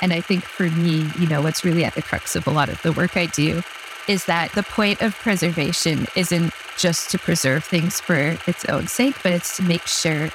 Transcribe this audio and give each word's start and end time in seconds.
And 0.00 0.12
I 0.12 0.20
think 0.20 0.44
for 0.44 0.70
me, 0.70 1.10
you 1.18 1.26
know, 1.28 1.42
what's 1.42 1.64
really 1.64 1.84
at 1.84 1.94
the 1.94 2.02
crux 2.02 2.36
of 2.36 2.46
a 2.46 2.50
lot 2.50 2.68
of 2.68 2.80
the 2.82 2.92
work 2.92 3.16
I 3.16 3.26
do 3.26 3.62
is 4.06 4.26
that 4.26 4.52
the 4.52 4.62
point 4.62 5.02
of 5.02 5.14
preservation 5.16 6.06
isn't 6.14 6.52
just 6.76 7.10
to 7.10 7.18
preserve 7.18 7.64
things 7.64 8.00
for 8.00 8.38
its 8.46 8.64
own 8.66 8.86
sake, 8.86 9.16
but 9.22 9.32
it's 9.32 9.56
to 9.56 9.62
make 9.64 9.86
sure 9.86 10.30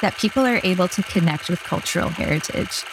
that 0.00 0.16
people 0.16 0.46
are 0.46 0.60
able 0.64 0.88
to 0.88 1.02
connect 1.02 1.50
with 1.50 1.62
cultural 1.62 2.08
heritage. 2.08 2.84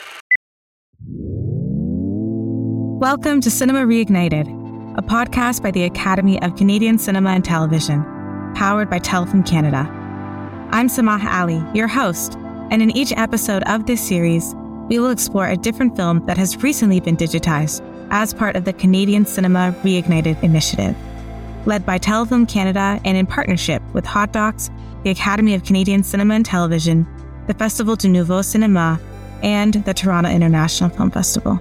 Welcome 2.99 3.39
to 3.41 3.49
Cinema 3.49 3.85
Reignited, 3.85 4.47
a 4.97 5.01
podcast 5.01 5.63
by 5.63 5.71
the 5.71 5.85
Academy 5.85 6.41
of 6.41 6.57
Canadian 6.57 6.99
Cinema 6.99 7.29
and 7.29 7.45
Television, 7.45 8.03
powered 8.55 8.89
by 8.89 8.99
Telefilm 8.99 9.47
Canada. 9.47 9.89
I'm 10.71 10.89
Samah 10.89 11.23
Ali, 11.23 11.63
your 11.73 11.87
host, 11.87 12.35
and 12.69 12.81
in 12.81 12.91
each 12.91 13.13
episode 13.13 13.63
of 13.63 13.85
this 13.87 14.05
series, 14.05 14.53
we 14.89 14.97
will 14.97 15.11
explore 15.11 15.47
a 15.47 15.55
different 15.55 15.95
film 15.95 16.25
that 16.25 16.37
has 16.37 16.61
recently 16.63 16.99
been 16.99 17.15
digitized 17.15 17.85
as 18.09 18.33
part 18.33 18.55
of 18.55 18.65
the 18.65 18.73
Canadian 18.73 19.23
Cinema 19.23 19.73
Reignited 19.83 20.41
initiative. 20.43 20.95
Led 21.67 21.85
by 21.85 21.99
Telefilm 21.99 22.49
Canada 22.49 22.99
and 23.05 23.15
in 23.15 23.27
partnership 23.27 23.83
with 23.93 24.03
Hot 24.05 24.33
Docs, 24.33 24.71
the 25.03 25.11
Academy 25.11 25.53
of 25.53 25.63
Canadian 25.63 26.03
Cinema 26.03 26.33
and 26.33 26.45
Television, 26.45 27.07
the 27.45 27.53
Festival 27.53 27.95
du 27.95 28.09
Nouveau 28.09 28.41
Cinema, 28.41 28.99
and 29.43 29.75
the 29.85 29.93
Toronto 29.93 30.29
International 30.29 30.89
Film 30.89 31.11
Festival. 31.11 31.59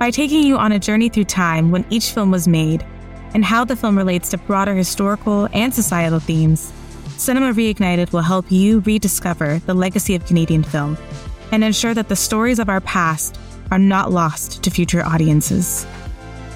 By 0.00 0.10
taking 0.10 0.42
you 0.42 0.56
on 0.56 0.72
a 0.72 0.80
journey 0.80 1.08
through 1.08 1.24
time 1.24 1.70
when 1.70 1.86
each 1.88 2.10
film 2.10 2.32
was 2.32 2.48
made 2.48 2.84
and 3.32 3.44
how 3.44 3.64
the 3.64 3.76
film 3.76 3.96
relates 3.96 4.30
to 4.30 4.38
broader 4.38 4.74
historical 4.74 5.48
and 5.52 5.72
societal 5.72 6.18
themes, 6.18 6.72
Cinema 7.16 7.52
Reignited 7.52 8.12
will 8.12 8.22
help 8.22 8.50
you 8.50 8.80
rediscover 8.80 9.60
the 9.60 9.74
legacy 9.74 10.16
of 10.16 10.26
Canadian 10.26 10.64
film 10.64 10.98
and 11.52 11.62
ensure 11.62 11.94
that 11.94 12.08
the 12.08 12.16
stories 12.16 12.58
of 12.58 12.68
our 12.68 12.80
past 12.80 13.38
are 13.70 13.78
not 13.78 14.10
lost 14.10 14.62
to 14.64 14.70
future 14.70 15.04
audiences. 15.04 15.86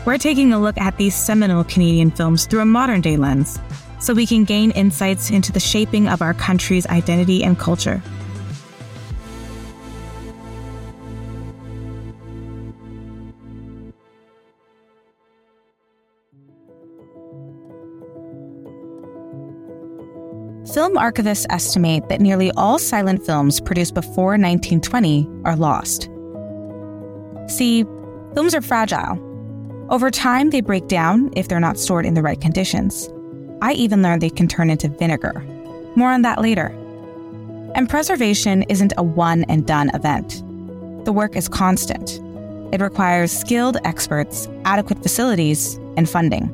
We're 0.05 0.19
taking 0.19 0.53
a 0.53 0.59
look 0.59 0.79
at 0.79 0.97
these 0.97 1.15
seminal 1.15 1.65
Canadian 1.65 2.11
films 2.11 2.47
through 2.47 2.61
a 2.61 2.67
modern 2.67 3.01
day 3.01 3.17
lens 3.17 3.59
so 4.01 4.15
we 4.15 4.27
can 4.27 4.45
gain 4.45 4.71
insights 4.73 5.31
into 5.31 5.53
the 5.53 5.61
shaping 5.61 6.09
of 6.09 6.23
our 6.23 6.35
country's 6.35 6.87
identity 6.87 7.45
and 7.45 7.59
culture. 7.59 8.03
Film 20.77 20.97
archivists 20.97 21.47
estimate 21.49 22.07
that 22.11 22.21
nearly 22.21 22.51
all 22.51 22.79
silent 22.79 23.25
films 23.25 23.63
produced 23.63 23.95
before 23.95 24.33
1920 24.33 25.27
are 25.47 25.57
lost. 25.57 26.11
See, 27.49 27.85
films 28.35 28.55
are 28.55 28.61
fragile. 28.61 29.19
Over 29.89 30.11
time, 30.11 30.51
they 30.51 30.61
break 30.61 30.87
down 30.87 31.31
if 31.35 31.49
they're 31.49 31.61
not 31.61 31.79
stored 31.79 32.05
in 32.05 32.13
the 32.13 32.21
right 32.21 32.39
conditions. 32.39 33.09
I 33.63 33.73
even 33.73 34.03
learned 34.03 34.21
they 34.21 34.29
can 34.29 34.49
turn 34.49 34.69
into 34.69 34.89
vinegar. 34.89 35.43
More 35.95 36.11
on 36.11 36.21
that 36.21 36.43
later. 36.43 36.67
And 37.75 37.89
preservation 37.89 38.63
isn't 38.65 38.93
a 38.99 39.03
one 39.03 39.45
and 39.45 39.67
done 39.67 39.89
event. 39.95 40.43
The 41.07 41.13
work 41.13 41.37
is 41.37 41.49
constant. 41.49 42.21
It 42.75 42.83
requires 42.83 43.33
skilled 43.33 43.79
experts, 43.85 44.47
adequate 44.67 45.03
facilities, 45.03 45.77
and 45.97 46.07
funding. 46.07 46.53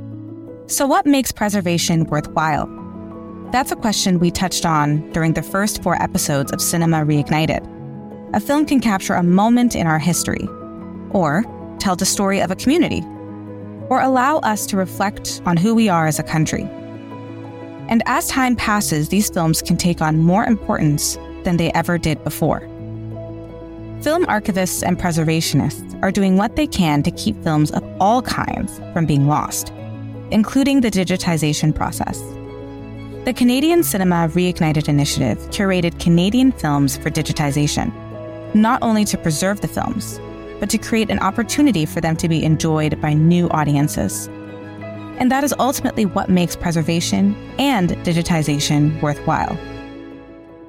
So, 0.68 0.86
what 0.86 1.06
makes 1.06 1.32
preservation 1.32 2.04
worthwhile? 2.04 2.81
That's 3.52 3.70
a 3.70 3.76
question 3.76 4.18
we 4.18 4.30
touched 4.30 4.64
on 4.64 5.10
during 5.10 5.34
the 5.34 5.42
first 5.42 5.82
four 5.82 6.00
episodes 6.02 6.52
of 6.52 6.62
Cinema 6.62 7.04
Reignited. 7.04 7.62
A 8.32 8.40
film 8.40 8.64
can 8.64 8.80
capture 8.80 9.12
a 9.12 9.22
moment 9.22 9.76
in 9.76 9.86
our 9.86 9.98
history, 9.98 10.48
or 11.10 11.44
tell 11.78 11.94
the 11.94 12.06
story 12.06 12.40
of 12.40 12.50
a 12.50 12.56
community, 12.56 13.02
or 13.90 14.00
allow 14.00 14.38
us 14.38 14.64
to 14.68 14.78
reflect 14.78 15.42
on 15.44 15.58
who 15.58 15.74
we 15.74 15.90
are 15.90 16.06
as 16.06 16.18
a 16.18 16.22
country. 16.22 16.62
And 17.90 18.02
as 18.06 18.26
time 18.28 18.56
passes, 18.56 19.10
these 19.10 19.28
films 19.28 19.60
can 19.60 19.76
take 19.76 20.00
on 20.00 20.16
more 20.16 20.46
importance 20.46 21.18
than 21.44 21.58
they 21.58 21.70
ever 21.72 21.98
did 21.98 22.24
before. 22.24 22.60
Film 24.00 24.24
archivists 24.28 24.82
and 24.82 24.98
preservationists 24.98 26.02
are 26.02 26.10
doing 26.10 26.38
what 26.38 26.56
they 26.56 26.66
can 26.66 27.02
to 27.02 27.10
keep 27.10 27.36
films 27.42 27.70
of 27.70 27.84
all 28.00 28.22
kinds 28.22 28.80
from 28.94 29.04
being 29.04 29.28
lost, 29.28 29.74
including 30.30 30.80
the 30.80 30.90
digitization 30.90 31.74
process. 31.74 32.18
The 33.24 33.32
Canadian 33.32 33.84
Cinema 33.84 34.28
Reignited 34.30 34.88
Initiative 34.88 35.38
curated 35.50 36.00
Canadian 36.00 36.50
films 36.50 36.96
for 36.96 37.08
digitization, 37.08 37.92
not 38.52 38.82
only 38.82 39.04
to 39.04 39.16
preserve 39.16 39.60
the 39.60 39.68
films, 39.68 40.20
but 40.58 40.68
to 40.70 40.76
create 40.76 41.08
an 41.08 41.20
opportunity 41.20 41.86
for 41.86 42.00
them 42.00 42.16
to 42.16 42.28
be 42.28 42.42
enjoyed 42.42 43.00
by 43.00 43.12
new 43.14 43.48
audiences. 43.50 44.26
And 45.20 45.30
that 45.30 45.44
is 45.44 45.54
ultimately 45.60 46.04
what 46.04 46.30
makes 46.30 46.56
preservation 46.56 47.36
and 47.60 47.90
digitization 48.04 49.00
worthwhile. 49.00 49.56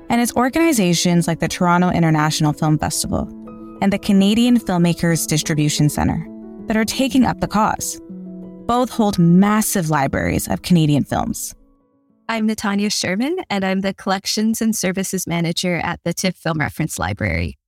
And 0.10 0.22
it's 0.22 0.36
organizations 0.36 1.28
like 1.28 1.40
the 1.40 1.48
Toronto 1.48 1.90
International 1.90 2.54
Film 2.54 2.78
Festival 2.78 3.28
and 3.82 3.92
the 3.92 3.98
Canadian 3.98 4.60
Filmmakers 4.60 5.26
Distribution 5.26 5.90
Center 5.90 6.24
that 6.68 6.78
are 6.78 6.86
taking 6.86 7.26
up 7.26 7.40
the 7.40 7.48
cause. 7.48 8.00
Both 8.68 8.92
hold 8.92 9.18
massive 9.18 9.90
libraries 9.90 10.48
of 10.48 10.62
Canadian 10.62 11.04
films. 11.04 11.56
I'm 12.34 12.48
Natania 12.48 12.90
Sherman, 12.90 13.38
and 13.52 13.64
I'm 13.64 13.82
the 13.82 13.94
Collections 13.94 14.60
and 14.60 14.76
Services 14.76 15.28
Manager 15.28 15.76
at 15.76 16.00
the 16.04 16.16
TIFF 16.16 16.36
Film 16.36 16.58
Reference 16.58 16.98
Library. 16.98 17.60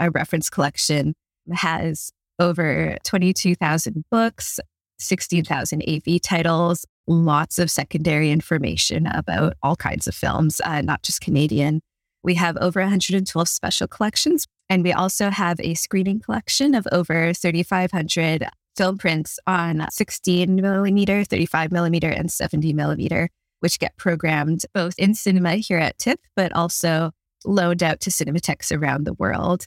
Our 0.00 0.08
reference 0.08 0.48
collection 0.48 1.12
has 1.52 2.10
over 2.38 2.96
22,000 3.04 4.04
books, 4.10 4.60
16,000 4.98 5.82
AV 5.86 6.22
titles, 6.22 6.86
lots 7.06 7.58
of 7.58 7.70
secondary 7.70 8.30
information 8.30 9.06
about 9.08 9.52
all 9.62 9.76
kinds 9.76 10.06
of 10.06 10.14
films, 10.14 10.62
uh, 10.64 10.80
not 10.80 11.02
just 11.02 11.20
Canadian. 11.20 11.82
We 12.22 12.32
have 12.36 12.56
over 12.62 12.80
112 12.80 13.46
special 13.46 13.88
collections, 13.88 14.46
and 14.70 14.82
we 14.84 14.92
also 14.94 15.28
have 15.28 15.60
a 15.60 15.74
screening 15.74 16.20
collection 16.20 16.74
of 16.74 16.88
over 16.92 17.34
3,500 17.34 18.48
film 18.74 18.96
prints 18.96 19.38
on 19.46 19.86
16 19.90 20.54
millimeter, 20.54 21.24
35 21.24 21.70
millimeter, 21.70 22.08
and 22.08 22.32
70 22.32 22.72
millimeter, 22.72 23.28
which 23.60 23.78
get 23.78 23.96
programmed 23.96 24.62
both 24.72 24.94
in 24.98 25.14
cinema 25.14 25.56
here 25.56 25.78
at 25.78 25.98
TIFF, 25.98 26.18
but 26.36 26.52
also 26.52 27.12
loaned 27.44 27.82
out 27.82 28.00
to 28.00 28.10
cinematheques 28.10 28.76
around 28.76 29.04
the 29.04 29.14
world. 29.14 29.66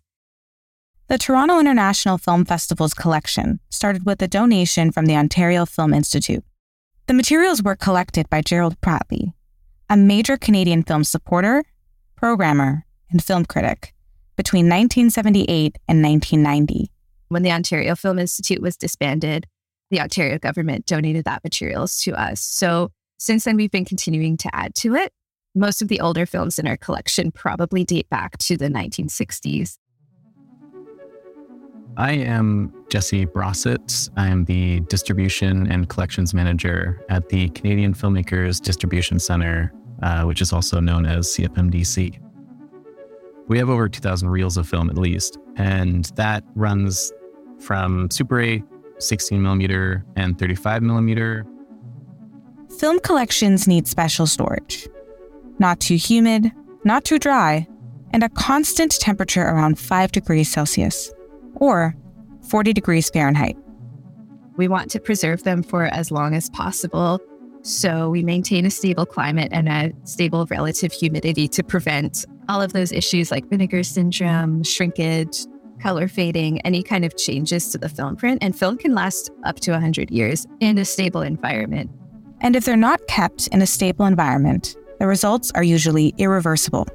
The 1.08 1.18
Toronto 1.18 1.60
International 1.60 2.18
Film 2.18 2.46
Festival's 2.46 2.94
collection 2.94 3.60
started 3.70 4.06
with 4.06 4.22
a 4.22 4.28
donation 4.28 4.92
from 4.92 5.08
the 5.08 5.16
Ontario 5.16 5.66
Film 5.66 5.94
Institute. 5.94 6.44
The 7.08 7.14
materials 7.14 7.62
were 7.62 7.76
collected 7.76 8.30
by 8.30 8.42
Gerald 8.42 8.80
Pratley, 8.80 9.34
a 9.90 9.98
major 9.98 10.38
Canadian 10.38 10.84
film 10.84 11.04
supporter, 11.04 11.64
programmer, 12.16 12.86
and 13.10 13.22
film 13.22 13.44
critic 13.44 13.94
between 14.38 14.66
1978 14.66 15.78
and 15.88 16.02
1990. 16.02 16.90
When 17.28 17.44
the 17.44 17.52
Ontario 17.52 17.96
Film 17.96 18.18
Institute 18.18 18.62
was 18.62 18.78
disbanded, 18.78 19.48
the 19.90 20.00
Ontario 20.00 20.38
government 20.38 20.86
donated 20.86 21.26
that 21.26 21.44
materials 21.44 22.00
to 22.04 22.14
us. 22.14 22.42
So 22.42 22.92
since 23.22 23.44
then, 23.44 23.56
we've 23.56 23.70
been 23.70 23.86
continuing 23.86 24.36
to 24.38 24.50
add 24.52 24.74
to 24.74 24.96
it. 24.96 25.14
Most 25.54 25.84
of 25.84 25.90
the 25.90 26.00
older 26.00 26.26
films 26.26 26.58
in 26.58 26.66
our 26.66 26.76
collection 26.76 27.32
probably 27.32 27.84
date 27.84 28.10
back 28.10 28.36
to 28.40 28.58
the 28.58 28.68
1960s. 28.68 29.78
I 31.98 32.14
am 32.14 32.74
Jesse 32.90 33.28
Brossoit. 33.28 34.10
I 34.18 34.28
am 34.28 34.46
the 34.46 34.80
distribution 34.90 35.72
and 35.72 35.88
collections 35.88 36.34
manager 36.34 37.06
at 37.10 37.30
the 37.30 37.50
Canadian 37.50 37.94
Filmmakers 37.94 38.60
Distribution 38.60 39.20
Center, 39.20 39.72
uh, 40.02 40.24
which 40.24 40.42
is 40.42 40.52
also 40.52 40.80
known 40.80 41.06
as 41.06 41.28
CFMDC. 41.28 42.20
We 43.48 43.58
have 43.60 43.70
over 43.70 43.88
2,000 43.88 44.30
reels 44.30 44.58
of 44.58 44.68
film 44.68 44.90
at 44.90 44.98
least, 44.98 45.38
and 45.58 46.06
that 46.16 46.44
runs 46.56 47.14
from 47.60 48.10
Super 48.10 48.40
8, 48.40 48.64
16 48.98 49.40
millimeter, 49.40 50.04
and 50.16 50.40
35 50.40 50.82
millimeter. 50.82 51.46
Film 52.82 53.00
collections 53.02 53.68
need 53.68 53.88
special 53.88 54.26
storage. 54.26 54.90
Not 55.60 55.80
too 55.80 55.98
humid, 55.98 56.52
not 56.84 57.06
too 57.06 57.20
dry, 57.20 57.68
and 58.12 58.24
a 58.24 58.30
constant 58.30 59.00
temperature 59.00 59.44
around 59.44 59.78
5 59.78 60.12
degrees 60.12 60.50
Celsius 60.50 61.14
or 61.58 61.96
40 62.50 62.74
degrees 62.74 63.08
Fahrenheit. 63.12 63.56
We 64.58 64.68
want 64.68 64.90
to 64.90 65.00
preserve 65.00 65.44
them 65.44 65.62
for 65.62 65.86
as 65.94 66.10
long 66.10 66.34
as 66.34 66.50
possible. 66.50 67.22
So 67.62 68.10
we 68.10 68.24
maintain 68.24 68.66
a 68.66 68.72
stable 68.72 69.06
climate 69.06 69.50
and 69.52 69.70
a 69.70 69.92
stable 70.06 70.48
relative 70.50 70.92
humidity 70.92 71.48
to 71.50 71.64
prevent 71.64 72.26
all 72.50 72.64
of 72.64 72.74
those 72.74 72.92
issues 72.92 73.30
like 73.30 73.48
vinegar 73.48 73.84
syndrome, 73.84 74.64
shrinkage, 74.64 75.46
color 75.80 76.08
fading, 76.08 76.60
any 76.62 76.82
kind 76.82 77.06
of 77.06 77.16
changes 77.16 77.70
to 77.74 77.78
the 77.78 77.90
film 77.90 78.16
print. 78.16 78.40
And 78.42 78.58
film 78.58 78.80
can 78.80 78.96
last 78.96 79.30
up 79.44 79.60
to 79.60 79.72
100 79.72 80.10
years 80.10 80.48
in 80.62 80.80
a 80.80 80.86
stable 80.86 81.22
environment. 81.22 81.92
And 82.44 82.56
if 82.56 82.66
they're 82.66 82.76
not 82.76 83.06
kept 83.08 83.48
in 83.48 83.62
a 83.62 83.68
stable 83.68 84.06
environment, 84.06 84.76
the 85.00 85.08
results 85.08 85.52
are 85.54 85.64
usually 85.64 86.14
irreversible. 86.18 86.88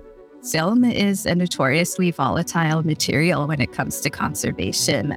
film 0.50 0.84
is 0.84 1.26
a 1.26 1.34
notoriously 1.34 2.10
volatile 2.10 2.82
material 2.84 3.46
when 3.46 3.60
it 3.60 3.72
comes 3.72 4.00
to 4.00 4.10
conservation. 4.10 5.16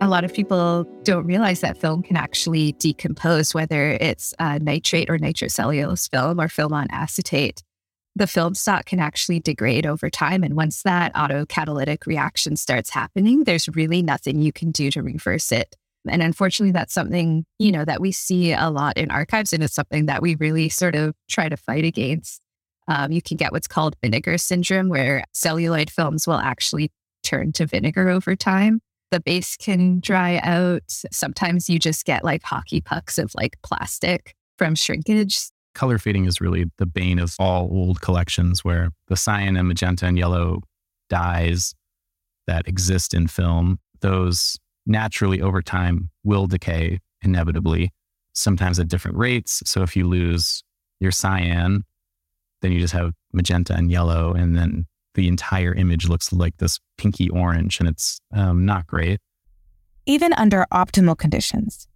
A 0.00 0.08
lot 0.08 0.24
of 0.24 0.32
people 0.32 0.84
don't 1.04 1.26
realize 1.26 1.60
that 1.60 1.76
film 1.76 2.02
can 2.02 2.16
actually 2.16 2.72
decompose, 2.72 3.52
whether 3.54 3.92
it's 4.00 4.34
nitrate 4.38 5.10
or 5.10 5.18
nitrocellulose 5.18 6.10
film 6.10 6.40
or 6.40 6.48
film 6.48 6.72
on 6.72 6.86
acetate. 6.90 7.62
The 8.16 8.26
film 8.26 8.54
stock 8.54 8.84
can 8.86 9.00
actually 9.00 9.40
degrade 9.40 9.86
over 9.86 10.10
time. 10.10 10.42
And 10.42 10.54
once 10.54 10.82
that 10.82 11.14
autocatalytic 11.14 12.06
reaction 12.06 12.56
starts 12.56 12.90
happening, 12.90 13.44
there's 13.44 13.68
really 13.68 14.02
nothing 14.02 14.40
you 14.40 14.52
can 14.52 14.70
do 14.70 14.90
to 14.90 15.02
reverse 15.02 15.52
it. 15.52 15.76
And 16.08 16.22
unfortunately, 16.22 16.72
that's 16.72 16.94
something, 16.94 17.44
you 17.58 17.72
know, 17.72 17.84
that 17.84 18.00
we 18.00 18.12
see 18.12 18.52
a 18.52 18.70
lot 18.70 18.96
in 18.96 19.10
archives. 19.10 19.52
And 19.52 19.62
it's 19.62 19.74
something 19.74 20.06
that 20.06 20.22
we 20.22 20.36
really 20.36 20.68
sort 20.68 20.94
of 20.94 21.14
try 21.28 21.48
to 21.48 21.56
fight 21.56 21.84
against. 21.84 22.40
Um, 22.86 23.12
you 23.12 23.20
can 23.20 23.36
get 23.36 23.52
what's 23.52 23.66
called 23.66 23.96
vinegar 24.02 24.38
syndrome, 24.38 24.88
where 24.88 25.24
celluloid 25.32 25.90
films 25.90 26.26
will 26.26 26.38
actually 26.38 26.90
turn 27.22 27.52
to 27.52 27.66
vinegar 27.66 28.08
over 28.08 28.34
time. 28.34 28.80
The 29.10 29.20
base 29.20 29.56
can 29.56 30.00
dry 30.00 30.40
out. 30.42 30.82
Sometimes 30.88 31.68
you 31.68 31.78
just 31.78 32.04
get 32.04 32.24
like 32.24 32.42
hockey 32.42 32.80
pucks 32.80 33.18
of 33.18 33.32
like 33.34 33.56
plastic 33.62 34.34
from 34.56 34.74
shrinkage. 34.74 35.38
Color 35.74 35.98
fading 35.98 36.24
is 36.24 36.40
really 36.40 36.66
the 36.78 36.86
bane 36.86 37.18
of 37.18 37.34
all 37.38 37.68
old 37.70 38.00
collections, 38.00 38.64
where 38.64 38.90
the 39.08 39.16
cyan 39.16 39.56
and 39.56 39.68
magenta 39.68 40.06
and 40.06 40.18
yellow 40.18 40.60
dyes 41.08 41.74
that 42.46 42.66
exist 42.66 43.14
in 43.14 43.28
film, 43.28 43.78
those 44.00 44.58
naturally 44.88 45.40
over 45.40 45.62
time 45.62 46.10
will 46.24 46.46
decay 46.46 46.98
inevitably, 47.22 47.92
sometimes 48.32 48.80
at 48.80 48.88
different 48.88 49.16
rates. 49.16 49.62
So 49.66 49.82
if 49.82 49.94
you 49.94 50.08
lose 50.08 50.64
your 50.98 51.12
cyan, 51.12 51.84
then 52.62 52.72
you 52.72 52.80
just 52.80 52.94
have 52.94 53.12
magenta 53.32 53.74
and 53.74 53.90
yellow, 53.90 54.32
and 54.32 54.56
then 54.56 54.86
the 55.14 55.28
entire 55.28 55.74
image 55.74 56.08
looks 56.08 56.32
like 56.32 56.56
this 56.56 56.80
pinky 56.96 57.28
orange, 57.28 57.78
and 57.78 57.88
it's 57.88 58.18
um, 58.32 58.64
not 58.64 58.86
great. 58.86 59.20
Even 60.06 60.32
under 60.32 60.66
optimal 60.72 61.16
conditions, 61.16 61.86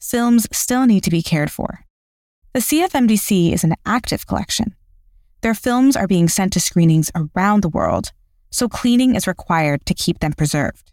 films 0.00 0.46
still 0.52 0.86
need 0.86 1.02
to 1.02 1.10
be 1.10 1.22
cared 1.22 1.50
for. 1.50 1.80
The 2.52 2.60
CFMDC 2.60 3.52
is 3.52 3.64
an 3.64 3.74
active 3.84 4.26
collection. 4.26 4.74
Their 5.42 5.54
films 5.54 5.96
are 5.96 6.06
being 6.06 6.28
sent 6.28 6.52
to 6.54 6.60
screenings 6.60 7.10
around 7.14 7.62
the 7.62 7.68
world, 7.68 8.12
so 8.50 8.68
cleaning 8.68 9.14
is 9.14 9.26
required 9.26 9.84
to 9.86 9.94
keep 9.94 10.20
them 10.20 10.32
preserved. 10.32 10.92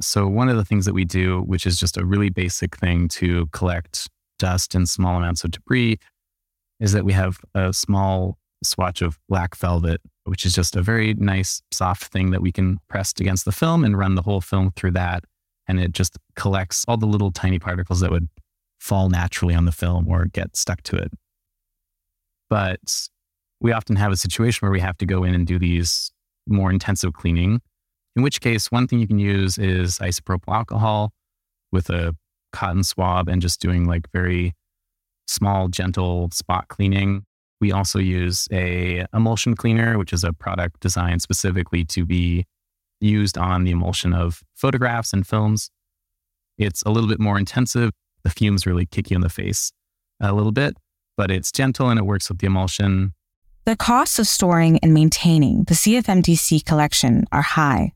So, 0.00 0.28
one 0.28 0.48
of 0.48 0.56
the 0.56 0.64
things 0.64 0.84
that 0.84 0.92
we 0.92 1.04
do, 1.04 1.40
which 1.42 1.66
is 1.66 1.78
just 1.78 1.96
a 1.96 2.04
really 2.04 2.28
basic 2.28 2.76
thing 2.76 3.08
to 3.08 3.46
collect 3.46 4.08
dust 4.38 4.74
and 4.74 4.88
small 4.88 5.16
amounts 5.16 5.42
of 5.42 5.52
debris, 5.52 5.98
is 6.80 6.92
that 6.92 7.04
we 7.04 7.12
have 7.12 7.38
a 7.54 7.72
small 7.72 8.36
swatch 8.62 9.00
of 9.02 9.18
black 9.28 9.56
velvet, 9.56 10.00
which 10.24 10.44
is 10.44 10.52
just 10.52 10.76
a 10.76 10.82
very 10.82 11.14
nice, 11.14 11.62
soft 11.72 12.04
thing 12.04 12.30
that 12.30 12.42
we 12.42 12.52
can 12.52 12.78
press 12.88 13.12
against 13.18 13.44
the 13.44 13.52
film 13.52 13.84
and 13.84 13.98
run 13.98 14.14
the 14.14 14.22
whole 14.22 14.40
film 14.40 14.72
through 14.76 14.92
that. 14.92 15.24
And 15.68 15.80
it 15.80 15.92
just 15.92 16.16
collects 16.36 16.84
all 16.86 16.96
the 16.96 17.06
little 17.06 17.32
tiny 17.32 17.58
particles 17.58 18.00
that 18.00 18.10
would 18.10 18.28
fall 18.78 19.08
naturally 19.08 19.54
on 19.54 19.64
the 19.64 19.72
film 19.72 20.06
or 20.08 20.26
get 20.26 20.56
stuck 20.56 20.82
to 20.82 20.96
it. 20.96 21.12
But 22.48 23.08
we 23.60 23.72
often 23.72 23.96
have 23.96 24.12
a 24.12 24.16
situation 24.16 24.64
where 24.64 24.72
we 24.72 24.80
have 24.80 24.98
to 24.98 25.06
go 25.06 25.24
in 25.24 25.34
and 25.34 25.46
do 25.46 25.58
these 25.58 26.12
more 26.46 26.70
intensive 26.70 27.12
cleaning, 27.14 27.60
in 28.16 28.22
which 28.22 28.40
case, 28.40 28.72
one 28.72 28.86
thing 28.88 28.98
you 28.98 29.06
can 29.06 29.18
use 29.18 29.58
is 29.58 29.98
isopropyl 29.98 30.52
alcohol 30.52 31.12
with 31.70 31.90
a 31.90 32.16
cotton 32.52 32.82
swab 32.82 33.28
and 33.28 33.42
just 33.42 33.60
doing 33.60 33.84
like 33.84 34.10
very 34.12 34.54
small, 35.28 35.68
gentle 35.68 36.30
spot 36.32 36.68
cleaning. 36.68 37.24
We 37.60 37.72
also 37.72 37.98
use 37.98 38.48
a 38.50 39.04
emulsion 39.14 39.54
cleaner, 39.54 39.98
which 39.98 40.12
is 40.12 40.24
a 40.24 40.32
product 40.32 40.80
designed 40.80 41.20
specifically 41.20 41.84
to 41.86 42.06
be 42.06 42.46
used 43.00 43.36
on 43.36 43.64
the 43.64 43.72
emulsion 43.72 44.14
of 44.14 44.42
photographs 44.54 45.12
and 45.12 45.26
films. 45.26 45.70
It's 46.56 46.82
a 46.84 46.90
little 46.90 47.08
bit 47.08 47.20
more 47.20 47.38
intensive. 47.38 47.90
The 48.22 48.30
fumes 48.30 48.64
really 48.64 48.86
kick 48.86 49.10
you 49.10 49.16
in 49.16 49.20
the 49.20 49.28
face 49.28 49.72
a 50.20 50.32
little 50.32 50.52
bit, 50.52 50.76
but 51.18 51.30
it's 51.30 51.52
gentle 51.52 51.90
and 51.90 51.98
it 51.98 52.04
works 52.04 52.30
with 52.30 52.38
the 52.38 52.46
emulsion. 52.46 53.12
The 53.66 53.76
costs 53.76 54.18
of 54.18 54.26
storing 54.26 54.78
and 54.78 54.94
maintaining 54.94 55.64
the 55.64 55.74
CFMDC 55.74 56.64
collection 56.64 57.26
are 57.32 57.42
high. 57.42 57.92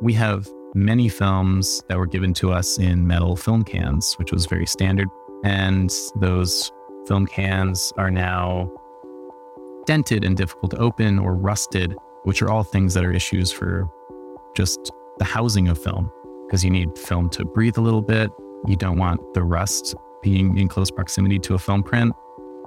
We 0.00 0.12
have 0.14 0.48
many 0.74 1.08
films 1.08 1.82
that 1.88 1.98
were 1.98 2.06
given 2.06 2.34
to 2.34 2.52
us 2.52 2.78
in 2.78 3.06
metal 3.06 3.36
film 3.36 3.64
cans, 3.64 4.14
which 4.14 4.32
was 4.32 4.46
very 4.46 4.66
standard 4.66 5.08
and 5.44 5.92
those 6.16 6.72
film 7.06 7.26
cans 7.26 7.92
are 7.96 8.10
now 8.10 8.70
dented 9.86 10.24
and 10.24 10.36
difficult 10.36 10.72
to 10.72 10.76
open 10.78 11.18
or 11.18 11.34
rusted, 11.34 11.94
which 12.24 12.42
are 12.42 12.50
all 12.50 12.62
things 12.62 12.94
that 12.94 13.04
are 13.04 13.12
issues 13.12 13.52
for 13.52 13.88
just 14.54 14.90
the 15.18 15.24
housing 15.24 15.68
of 15.68 15.78
film 15.82 16.10
because 16.46 16.64
you 16.64 16.70
need 16.70 16.96
film 16.98 17.28
to 17.30 17.44
breathe 17.44 17.78
a 17.78 17.80
little 17.80 18.02
bit. 18.02 18.30
You 18.66 18.76
don't 18.76 18.98
want 18.98 19.20
the 19.34 19.42
rust 19.42 19.94
being 20.22 20.58
in 20.58 20.68
close 20.68 20.90
proximity 20.90 21.38
to 21.40 21.54
a 21.54 21.58
film 21.58 21.82
print. 21.82 22.12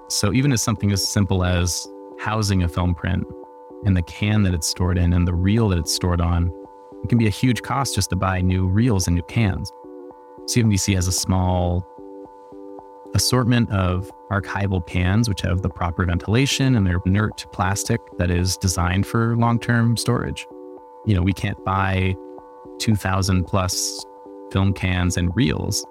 So, 0.07 0.33
even 0.33 0.51
as 0.51 0.61
something 0.61 0.91
as 0.91 1.07
simple 1.07 1.43
as 1.43 1.87
housing 2.19 2.63
a 2.63 2.67
film 2.67 2.95
print 2.95 3.25
and 3.85 3.95
the 3.95 4.01
can 4.03 4.43
that 4.43 4.53
it's 4.53 4.67
stored 4.67 4.97
in 4.97 5.13
and 5.13 5.27
the 5.27 5.33
reel 5.33 5.69
that 5.69 5.79
it's 5.79 5.93
stored 5.93 6.21
on, 6.21 6.51
it 7.03 7.09
can 7.09 7.17
be 7.17 7.27
a 7.27 7.31
huge 7.31 7.61
cost 7.61 7.95
just 7.95 8.09
to 8.11 8.15
buy 8.15 8.41
new 8.41 8.67
reels 8.67 9.07
and 9.07 9.15
new 9.15 9.23
cans. 9.23 9.71
CFMDC 10.45 10.95
has 10.95 11.07
a 11.07 11.11
small 11.11 11.87
assortment 13.13 13.69
of 13.71 14.11
archival 14.31 14.85
cans, 14.85 15.27
which 15.27 15.41
have 15.41 15.61
the 15.61 15.69
proper 15.69 16.05
ventilation 16.05 16.75
and 16.75 16.85
they're 16.87 17.01
inert 17.05 17.45
plastic 17.51 17.99
that 18.17 18.31
is 18.31 18.57
designed 18.57 19.05
for 19.05 19.35
long 19.35 19.59
term 19.59 19.97
storage. 19.97 20.47
You 21.05 21.15
know, 21.15 21.21
we 21.21 21.33
can't 21.33 21.63
buy 21.65 22.15
2,000 22.79 23.45
plus 23.45 24.05
film 24.51 24.73
cans 24.73 25.17
and 25.17 25.35
reels. 25.35 25.85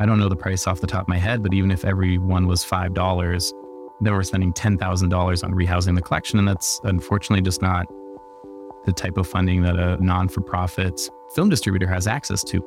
I 0.00 0.06
don't 0.06 0.18
know 0.18 0.28
the 0.28 0.36
price 0.36 0.66
off 0.66 0.80
the 0.80 0.86
top 0.86 1.02
of 1.02 1.08
my 1.08 1.18
head, 1.18 1.42
but 1.42 1.54
even 1.54 1.70
if 1.70 1.84
every 1.84 2.18
one 2.18 2.46
was 2.46 2.64
$5, 2.64 3.52
then 4.00 4.12
we're 4.12 4.22
spending 4.22 4.52
$10,000 4.52 5.44
on 5.44 5.52
rehousing 5.52 5.94
the 5.94 6.02
collection. 6.02 6.38
And 6.38 6.48
that's 6.48 6.80
unfortunately 6.84 7.42
just 7.42 7.62
not 7.62 7.86
the 8.84 8.92
type 8.92 9.16
of 9.16 9.26
funding 9.26 9.62
that 9.62 9.76
a 9.76 10.02
non 10.02 10.28
for 10.28 10.40
profit 10.40 11.00
film 11.34 11.48
distributor 11.48 11.86
has 11.86 12.06
access 12.06 12.42
to. 12.44 12.62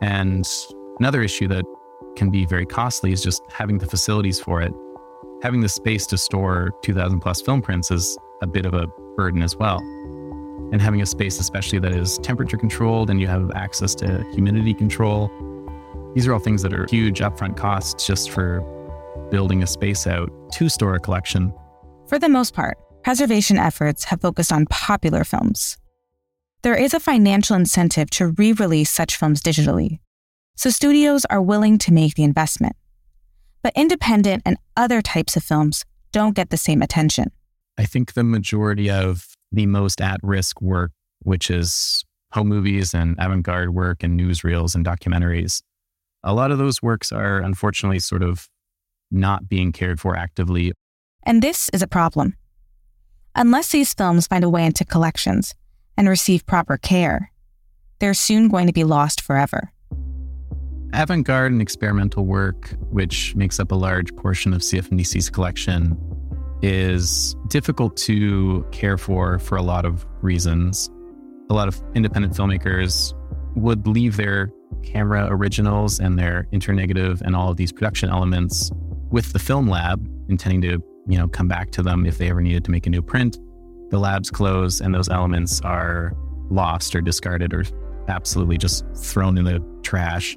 And 0.00 0.48
another 0.98 1.22
issue 1.22 1.48
that 1.48 1.64
can 2.16 2.30
be 2.30 2.44
very 2.46 2.66
costly 2.66 3.12
is 3.12 3.22
just 3.22 3.42
having 3.50 3.78
the 3.78 3.86
facilities 3.86 4.40
for 4.40 4.60
it. 4.60 4.72
Having 5.42 5.60
the 5.60 5.68
space 5.68 6.06
to 6.06 6.18
store 6.18 6.70
2,000 6.82 7.20
plus 7.20 7.40
film 7.40 7.62
prints 7.62 7.90
is 7.90 8.18
a 8.42 8.46
bit 8.46 8.66
of 8.66 8.74
a 8.74 8.86
burden 9.16 9.42
as 9.42 9.56
well. 9.56 9.78
And 10.70 10.82
having 10.82 11.00
a 11.00 11.06
space, 11.06 11.40
especially 11.40 11.78
that 11.78 11.92
is 11.92 12.18
temperature 12.18 12.58
controlled 12.58 13.08
and 13.08 13.20
you 13.20 13.26
have 13.26 13.50
access 13.54 13.94
to 13.96 14.24
humidity 14.32 14.74
control, 14.74 15.30
these 16.14 16.26
are 16.26 16.32
all 16.32 16.40
things 16.40 16.62
that 16.62 16.72
are 16.72 16.86
huge 16.86 17.20
upfront 17.20 17.56
costs 17.56 18.06
just 18.06 18.30
for 18.30 18.60
building 19.30 19.62
a 19.62 19.66
space 19.66 20.06
out 20.06 20.30
to 20.52 20.68
store 20.68 20.94
a 20.94 21.00
collection. 21.00 21.54
For 22.06 22.18
the 22.18 22.28
most 22.28 22.54
part, 22.54 22.78
preservation 23.02 23.56
efforts 23.56 24.04
have 24.04 24.20
focused 24.20 24.52
on 24.52 24.66
popular 24.66 25.24
films. 25.24 25.78
There 26.62 26.74
is 26.74 26.92
a 26.92 27.00
financial 27.00 27.56
incentive 27.56 28.10
to 28.10 28.28
re 28.28 28.52
release 28.52 28.90
such 28.90 29.16
films 29.16 29.42
digitally, 29.42 30.00
so 30.56 30.70
studios 30.70 31.24
are 31.26 31.40
willing 31.40 31.78
to 31.78 31.92
make 31.92 32.14
the 32.14 32.24
investment. 32.24 32.76
But 33.62 33.72
independent 33.76 34.42
and 34.44 34.56
other 34.76 35.00
types 35.02 35.36
of 35.36 35.44
films 35.44 35.84
don't 36.12 36.34
get 36.34 36.50
the 36.50 36.56
same 36.56 36.82
attention. 36.82 37.30
I 37.76 37.84
think 37.84 38.14
the 38.14 38.24
majority 38.24 38.90
of 38.90 39.28
the 39.52 39.66
most 39.66 40.00
at 40.00 40.18
risk 40.22 40.60
work, 40.60 40.90
which 41.20 41.50
is 41.50 42.04
home 42.32 42.48
movies 42.48 42.92
and 42.92 43.16
avant 43.18 43.44
garde 43.44 43.70
work 43.70 44.02
and 44.02 44.18
newsreels 44.18 44.74
and 44.74 44.84
documentaries, 44.84 45.62
a 46.24 46.34
lot 46.34 46.50
of 46.50 46.58
those 46.58 46.82
works 46.82 47.12
are 47.12 47.38
unfortunately 47.38 48.00
sort 48.00 48.22
of 48.22 48.48
not 49.10 49.48
being 49.48 49.72
cared 49.72 50.00
for 50.00 50.16
actively. 50.16 50.72
And 51.22 51.42
this 51.42 51.70
is 51.72 51.82
a 51.82 51.86
problem. 51.86 52.34
Unless 53.34 53.70
these 53.72 53.94
films 53.94 54.26
find 54.26 54.44
a 54.44 54.48
way 54.48 54.64
into 54.64 54.84
collections 54.84 55.54
and 55.96 56.08
receive 56.08 56.46
proper 56.46 56.76
care, 56.76 57.30
they're 57.98 58.14
soon 58.14 58.48
going 58.48 58.66
to 58.66 58.72
be 58.72 58.84
lost 58.84 59.20
forever. 59.20 59.72
Avant 60.94 61.24
garde 61.24 61.52
and 61.52 61.60
experimental 61.60 62.24
work, 62.24 62.70
which 62.90 63.34
makes 63.34 63.60
up 63.60 63.72
a 63.72 63.74
large 63.74 64.14
portion 64.16 64.54
of 64.54 64.62
CFMDC's 64.62 65.28
collection, 65.28 65.96
is 66.62 67.36
difficult 67.48 67.96
to 67.96 68.66
care 68.72 68.96
for 68.96 69.38
for 69.38 69.56
a 69.56 69.62
lot 69.62 69.84
of 69.84 70.06
reasons. 70.22 70.90
A 71.50 71.54
lot 71.54 71.68
of 71.68 71.80
independent 71.94 72.34
filmmakers 72.34 73.14
would 73.54 73.86
leave 73.86 74.16
their 74.16 74.50
camera 74.82 75.28
originals 75.30 76.00
and 76.00 76.18
their 76.18 76.48
internegative 76.52 77.22
and 77.22 77.36
all 77.36 77.50
of 77.50 77.56
these 77.56 77.72
production 77.72 78.08
elements 78.08 78.70
with 79.10 79.32
the 79.32 79.38
film 79.38 79.68
lab, 79.68 80.06
intending 80.28 80.60
to, 80.62 80.82
you 81.08 81.18
know, 81.18 81.26
come 81.28 81.48
back 81.48 81.70
to 81.72 81.82
them 81.82 82.06
if 82.06 82.18
they 82.18 82.28
ever 82.30 82.42
needed 82.42 82.64
to 82.64 82.70
make 82.70 82.86
a 82.86 82.90
new 82.90 83.02
print. 83.02 83.38
The 83.90 83.98
labs 83.98 84.30
close 84.30 84.80
and 84.80 84.94
those 84.94 85.08
elements 85.08 85.60
are 85.62 86.12
lost 86.50 86.94
or 86.94 87.00
discarded 87.00 87.54
or 87.54 87.64
absolutely 88.08 88.58
just 88.58 88.84
thrown 88.94 89.38
in 89.38 89.44
the 89.44 89.64
trash 89.82 90.36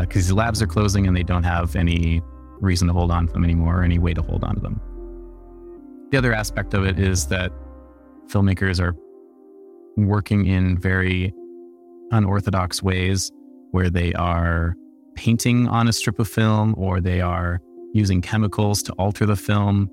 because 0.00 0.26
uh, 0.26 0.28
the 0.28 0.34
labs 0.34 0.62
are 0.62 0.66
closing 0.66 1.06
and 1.06 1.16
they 1.16 1.22
don't 1.22 1.42
have 1.42 1.76
any 1.76 2.22
reason 2.60 2.88
to 2.88 2.94
hold 2.94 3.10
on 3.10 3.26
to 3.26 3.32
them 3.32 3.44
anymore 3.44 3.80
or 3.80 3.82
any 3.82 3.98
way 3.98 4.14
to 4.14 4.22
hold 4.22 4.44
on 4.44 4.54
to 4.54 4.60
them. 4.60 4.80
The 6.10 6.18
other 6.18 6.32
aspect 6.32 6.74
of 6.74 6.84
it 6.84 6.98
is 6.98 7.26
that 7.26 7.52
filmmakers 8.28 8.80
are 8.80 8.94
working 9.96 10.46
in 10.46 10.78
very 10.78 11.32
unorthodox 12.12 12.82
ways 12.82 13.32
where 13.72 13.90
they 13.90 14.12
are 14.14 14.76
painting 15.16 15.68
on 15.68 15.88
a 15.88 15.92
strip 15.92 16.18
of 16.18 16.28
film 16.28 16.74
or 16.76 17.00
they 17.00 17.20
are 17.20 17.60
using 17.92 18.20
chemicals 18.20 18.82
to 18.82 18.92
alter 18.94 19.26
the 19.26 19.36
film. 19.36 19.90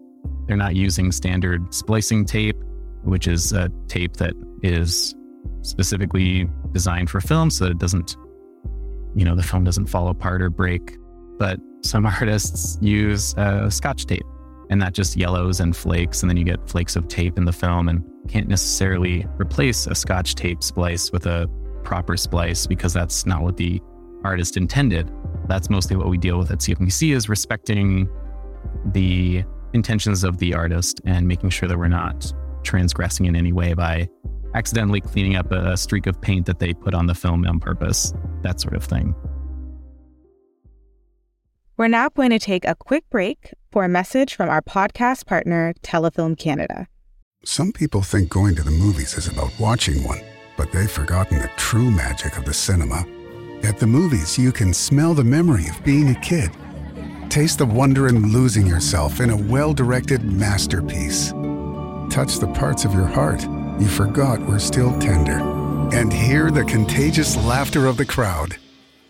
They're 0.52 0.58
not 0.58 0.76
using 0.76 1.14
standard 1.14 1.74
splicing 1.74 2.26
tape, 2.26 2.58
which 3.04 3.26
is 3.26 3.54
a 3.54 3.70
tape 3.88 4.18
that 4.18 4.34
is 4.62 5.16
specifically 5.62 6.50
designed 6.74 7.10
for 7.10 7.22
film 7.22 7.50
so 7.50 7.64
that 7.64 7.72
it 7.72 7.78
doesn't, 7.78 8.18
you 9.16 9.24
know, 9.24 9.34
the 9.34 9.44
film 9.44 9.64
doesn't 9.64 9.86
fall 9.86 10.10
apart 10.10 10.42
or 10.42 10.50
break. 10.50 10.98
But 11.40 11.58
some 11.84 12.06
artists 12.22 12.78
use 12.82 13.34
uh, 13.36 13.70
scotch 13.70 14.08
tape 14.08 14.26
and 14.70 14.82
that 14.82 14.94
just 14.94 15.16
yellows 15.16 15.62
and 15.62 15.74
flakes, 15.74 16.22
and 16.22 16.30
then 16.30 16.36
you 16.36 16.44
get 16.44 16.70
flakes 16.70 16.98
of 16.98 17.08
tape 17.08 17.38
in 17.38 17.46
the 17.46 17.54
film 17.54 17.88
and 17.88 18.04
can't 18.28 18.50
necessarily 18.50 19.26
replace 19.40 19.88
a 19.88 19.96
scotch 19.96 20.36
tape 20.36 20.62
splice 20.62 21.14
with 21.14 21.28
a 21.28 21.50
proper 21.86 22.18
splice 22.18 22.68
because 22.68 22.92
that's 22.92 23.26
not 23.26 23.42
what 23.42 23.56
the 23.56 23.80
artist 24.26 24.58
intended. 24.58 25.10
That's 25.48 25.70
mostly 25.70 25.96
what 25.96 26.10
we 26.10 26.18
deal 26.18 26.38
with 26.38 26.52
at 26.52 26.60
CFMDC 26.60 27.16
is 27.16 27.30
respecting 27.30 28.10
the 28.88 29.46
intentions 29.74 30.24
of 30.24 30.38
the 30.38 30.54
artist 30.54 31.02
and 31.06 31.28
making 31.28 31.50
sure 31.50 31.68
that 31.68 31.78
we're 31.78 31.88
not 31.88 32.32
transgressing 32.64 33.26
in 33.26 33.36
any 33.36 33.52
way 33.52 33.74
by 33.74 34.08
accidentally 34.54 35.02
cleaning 35.02 35.36
up 35.36 35.52
a 35.52 35.78
streak 35.78 36.08
of 36.08 36.20
paint 36.22 36.46
that 36.46 36.60
they 36.60 36.74
put 36.74 36.94
on 36.94 37.08
the 37.08 37.16
film 37.16 37.46
on 37.46 37.60
purpose, 37.60 38.14
that 38.42 38.60
sort 38.60 38.76
of 38.76 38.84
thing. 38.84 39.16
We're 41.78 41.88
now 41.88 42.10
going 42.10 42.30
to 42.30 42.40
take 42.40 42.66
a 42.66 42.76
quick 42.76 43.10
break 43.10 43.54
for 43.72 43.86
a 43.86 43.90
message 43.90 44.36
from 44.36 44.50
our 44.50 44.62
podcast 44.62 45.26
partner, 45.26 45.74
Telefilm 45.82 46.38
Canada. 46.38 46.88
Some 47.44 47.72
people 47.72 48.04
think 48.04 48.30
going 48.30 48.56
to 48.56 48.64
the 48.64 48.70
movies 48.70 49.18
is 49.18 49.28
about 49.28 49.52
watching 49.60 50.04
one, 50.04 50.22
but 50.58 50.72
they've 50.72 50.92
forgotten 50.92 51.40
the 51.40 51.50
true 51.58 51.90
magic 51.90 52.38
of 52.38 52.46
the 52.46 52.54
cinema. 52.54 53.04
At 53.64 53.80
the 53.80 53.88
movies, 53.88 54.38
you 54.38 54.52
can 54.52 54.74
smell 54.74 55.16
the 55.16 55.24
memory 55.24 55.68
of 55.70 55.84
being 55.84 56.10
a 56.10 56.20
kid, 56.20 56.52
taste 57.32 57.60
the 57.60 57.66
wonder 57.66 58.10
in 58.10 58.34
losing 58.34 58.68
yourself 58.68 59.22
in 59.22 59.30
a 59.30 59.38
well 59.38 59.74
directed 59.74 60.22
masterpiece, 60.24 61.32
touch 62.14 62.40
the 62.40 62.52
parts 62.54 62.84
of 62.84 62.94
your 62.94 63.08
heart 63.08 63.42
you 63.80 63.88
forgot 63.88 64.40
were 64.42 64.60
still 64.60 64.92
tender, 65.00 65.40
and 65.96 66.12
hear 66.12 66.52
the 66.52 66.66
contagious 66.66 67.38
laughter 67.38 67.88
of 67.88 67.96
the 67.96 68.06
crowd. 68.06 68.58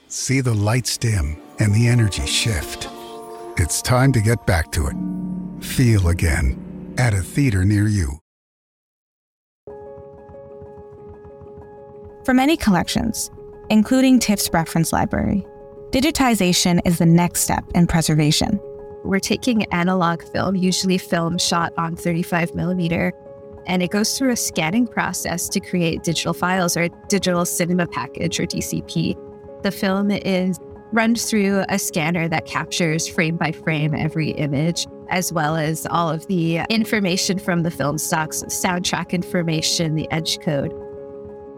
See 0.08 0.40
the 0.40 0.54
lights 0.54 0.98
dim 0.98 1.42
and 1.60 1.74
the 1.74 1.88
energy 1.88 2.26
shift. 2.28 2.88
It's 3.58 3.82
time 3.82 4.14
to 4.14 4.22
get 4.22 4.46
back 4.46 4.72
to 4.74 4.88
it. 4.88 4.96
Feel 5.64 6.10
again 6.10 6.94
at 6.98 7.14
a 7.14 7.22
theater 7.22 7.66
near 7.66 7.88
you. 7.88 8.20
For 12.24 12.34
many 12.36 12.56
collections, 12.56 13.32
including 13.70 14.20
TIFF's 14.20 14.52
reference 14.54 14.94
library, 14.94 15.46
digitization 15.92 16.80
is 16.86 17.00
the 17.00 17.06
next 17.06 17.42
step 17.42 17.66
in 17.76 17.86
preservation. 17.86 18.60
We're 19.04 19.20
taking 19.20 19.66
analog 19.74 20.24
film, 20.24 20.56
usually 20.56 20.98
film 20.98 21.38
shot 21.38 21.74
on 21.78 21.98
35 21.98 22.56
millimeter, 22.56 23.12
and 23.66 23.84
it 23.84 23.92
goes 23.92 24.18
through 24.18 24.32
a 24.32 24.38
scanning 24.38 24.88
process 24.88 25.50
to 25.50 25.60
create 25.60 26.04
digital 26.04 26.34
files 26.34 26.78
or 26.78 26.88
digital 27.10 27.46
cinema 27.46 27.88
package 27.88 28.40
or 28.40 28.44
DCP. 28.44 29.16
The 29.64 29.72
film 29.72 30.12
is 30.12 30.58
run 30.94 31.16
through 31.16 31.66
a 31.68 31.78
scanner 31.78 32.30
that 32.30 32.46
captures 32.46 33.08
frame 33.08 33.36
by 33.36 33.52
frame 33.52 33.94
every 33.94 34.32
image, 34.32 34.88
as 35.10 35.34
well 35.34 35.58
as 35.58 35.86
all 35.90 36.10
of 36.10 36.26
the 36.28 36.60
information 36.70 37.38
from 37.38 37.64
the 37.64 37.72
film 37.72 37.98
stocks, 37.98 38.44
soundtrack 38.44 39.12
information, 39.12 39.96
the 39.96 40.10
edge 40.12 40.40
code. 40.40 40.72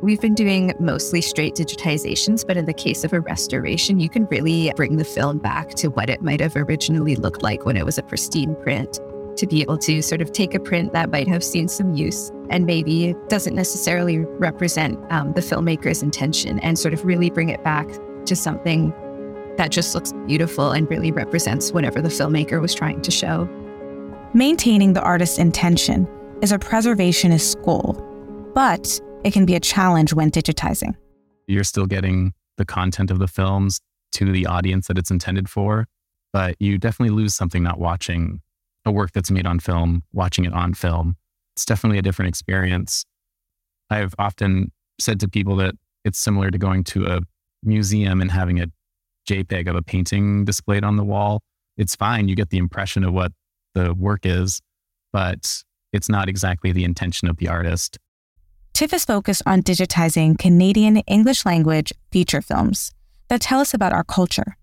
We've 0.04 0.20
been 0.20 0.36
doing 0.36 0.74
mostly 0.82 1.22
straight 1.22 1.56
digitizations, 1.56 2.46
but 2.46 2.58
in 2.58 2.66
the 2.66 2.74
case 2.74 3.06
of 3.06 3.14
a 3.14 3.22
restoration, 3.22 4.02
you 4.02 4.10
can 4.10 4.26
really 4.26 4.70
bring 4.76 4.98
the 4.98 5.06
film 5.06 5.38
back 5.38 5.70
to 5.76 5.88
what 5.88 6.10
it 6.10 6.22
might 6.22 6.42
have 6.42 6.58
originally 6.58 7.16
looked 7.16 7.42
like 7.42 7.66
when 7.66 7.78
it 7.78 7.86
was 7.86 7.98
a 7.98 8.04
pristine 8.04 8.54
print. 8.56 9.00
To 9.38 9.48
be 9.48 9.62
able 9.62 9.78
to 9.78 10.02
sort 10.02 10.20
of 10.20 10.34
take 10.34 10.56
a 10.56 10.60
print 10.60 10.92
that 10.92 11.10
might 11.10 11.30
have 11.30 11.42
seen 11.42 11.70
some 11.70 11.94
use 11.94 12.34
and 12.50 12.66
maybe 12.66 13.16
doesn't 13.30 13.56
necessarily 13.56 14.18
represent 14.18 15.00
um, 15.10 15.32
the 15.32 15.40
filmmaker's 15.40 16.04
intention 16.04 16.60
and 16.60 16.78
sort 16.78 16.94
of 16.94 17.06
really 17.06 17.30
bring 17.30 17.48
it 17.48 17.64
back 17.64 17.88
to 18.26 18.36
something 18.36 18.90
that 19.56 19.72
just 19.72 19.96
looks 19.96 20.12
beautiful 20.28 20.72
and 20.72 20.90
really 20.90 21.14
represents 21.14 21.72
whatever 21.72 22.02
the 22.02 22.10
filmmaker 22.10 22.60
was 22.60 22.76
trying 22.76 23.02
to 23.04 23.10
show. 23.10 23.48
Maintaining 24.34 24.92
the 24.92 25.02
artist's 25.02 25.40
intention 25.40 26.10
is 26.42 26.52
a 26.52 26.60
preservationist 26.60 27.64
goal, 27.64 27.94
but 28.54 29.00
it 29.24 29.34
can 29.34 29.46
be 29.46 29.56
a 29.56 29.60
challenge 29.60 30.14
when 30.14 30.32
digitizing. 30.32 30.96
You're 31.48 31.64
still 31.64 31.86
getting 31.86 32.34
the 32.58 32.66
content 32.66 33.12
of 33.12 33.20
the 33.20 33.28
films 33.28 33.80
to 34.14 34.32
the 34.32 34.46
audience 34.46 34.88
that 34.88 34.98
it's 34.98 35.12
intended 35.12 35.50
for, 35.50 35.88
but 36.32 36.56
you 36.60 36.78
definitely 36.78 37.16
lose 37.16 37.36
something 37.36 37.64
not 37.64 37.80
watching 37.80 38.42
a 38.86 38.92
work 38.92 39.12
that's 39.12 39.32
made 39.32 39.48
on 39.48 39.60
film, 39.60 40.04
watching 40.14 40.46
it 40.46 40.54
on 40.54 40.74
film. 40.74 41.16
It's 41.56 41.66
definitely 41.66 42.00
a 42.00 42.02
different 42.02 42.30
experience. 42.30 43.06
I've 43.90 44.14
often 44.20 44.72
said 45.00 45.20
to 45.22 45.28
people 45.28 45.56
that 45.58 45.76
it's 46.04 46.20
similar 46.20 46.52
to 46.52 46.58
going 46.58 46.84
to 46.86 47.08
a 47.08 47.22
museum 47.64 48.22
and 48.22 48.32
having 48.32 48.60
a 48.60 48.68
JPEG 49.28 49.70
of 49.70 49.76
a 49.76 49.82
painting 49.82 50.46
displayed 50.46 50.84
on 50.84 50.98
the 50.98 51.04
wall, 51.04 51.42
it's 51.78 51.96
fine. 51.96 52.28
You 52.28 52.36
get 52.36 52.50
the 52.50 52.58
impression 52.58 53.04
of 53.04 53.14
what 53.14 53.32
the 53.74 53.94
work 53.94 54.26
is, 54.26 54.62
but 55.12 55.64
it's 55.94 56.10
not 56.10 56.28
exactly 56.28 56.72
the 56.72 56.84
intention 56.84 57.30
of 57.30 57.38
the 57.38 57.48
artist. 57.48 57.98
TIFF 58.74 58.94
is 58.94 59.06
focused 59.06 59.44
on 59.46 59.62
digitizing 59.62 60.36
Canadian 60.36 60.98
English 60.98 61.46
language 61.46 61.94
feature 62.12 62.42
films 62.42 62.92
that 63.28 63.40
tell 63.40 63.60
us 63.60 63.76
about 63.76 63.94
our 63.94 64.04
culture, 64.04 64.58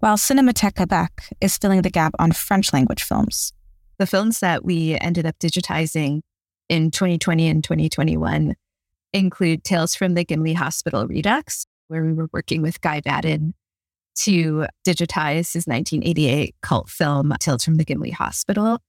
while 0.00 0.18
Cinematheque 0.18 0.76
Quebec 0.76 1.30
is 1.40 1.56
filling 1.56 1.80
the 1.80 1.88
gap 1.88 2.14
on 2.18 2.32
French 2.32 2.74
language 2.74 3.02
films. 3.02 3.54
The 3.96 4.06
films 4.06 4.40
that 4.40 4.66
we 4.66 4.98
ended 5.00 5.24
up 5.24 5.38
digitizing 5.38 6.20
in 6.68 6.90
2020 6.90 7.48
and 7.48 7.64
2021 7.64 8.54
include 9.14 9.64
Tales 9.64 9.94
from 9.94 10.12
the 10.12 10.26
Gimli 10.26 10.52
Hospital 10.52 11.06
Redux, 11.06 11.64
where 11.88 12.04
we 12.04 12.12
were 12.12 12.28
working 12.34 12.60
with 12.60 12.82
Guy 12.82 13.00
Maddin 13.06 13.54
to 14.16 14.66
digitize 14.86 15.54
his 15.54 15.66
1988 15.66 16.54
cult 16.60 16.90
film, 16.90 17.32
Tales 17.40 17.64
from 17.64 17.76
the 17.76 17.84
Gimli 17.86 18.10
Hospital. 18.10 18.82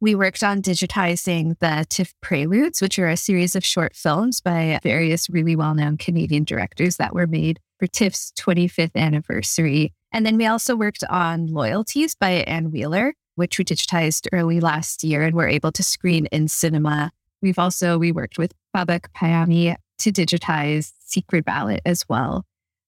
We 0.00 0.14
worked 0.14 0.42
on 0.42 0.60
digitizing 0.60 1.58
the 1.60 1.86
TIFF 1.88 2.12
Preludes, 2.20 2.82
which 2.82 2.98
are 2.98 3.08
a 3.08 3.16
series 3.16 3.56
of 3.56 3.64
short 3.64 3.94
films 3.94 4.40
by 4.40 4.78
various 4.82 5.30
really 5.30 5.56
well 5.56 5.74
known 5.74 5.96
Canadian 5.96 6.44
directors 6.44 6.96
that 6.96 7.14
were 7.14 7.26
made 7.26 7.60
for 7.78 7.86
TIFF's 7.86 8.32
25th 8.38 8.96
anniversary. 8.96 9.92
And 10.12 10.26
then 10.26 10.36
we 10.36 10.46
also 10.46 10.76
worked 10.76 11.04
on 11.08 11.46
Loyalties 11.46 12.14
by 12.14 12.30
Anne 12.30 12.70
Wheeler, 12.70 13.14
which 13.36 13.58
we 13.58 13.64
digitized 13.64 14.28
early 14.32 14.60
last 14.60 15.04
year 15.04 15.22
and 15.22 15.34
were 15.34 15.48
able 15.48 15.72
to 15.72 15.82
screen 15.82 16.26
in 16.26 16.48
cinema. 16.48 17.10
We've 17.40 17.58
also, 17.58 17.98
we 17.98 18.12
worked 18.12 18.38
with 18.38 18.52
Babak 18.76 19.06
Payami 19.16 19.76
to 19.98 20.12
digitize 20.12 20.92
Secret 21.00 21.44
Ballot 21.44 21.80
as 21.84 22.04
well. 22.08 22.44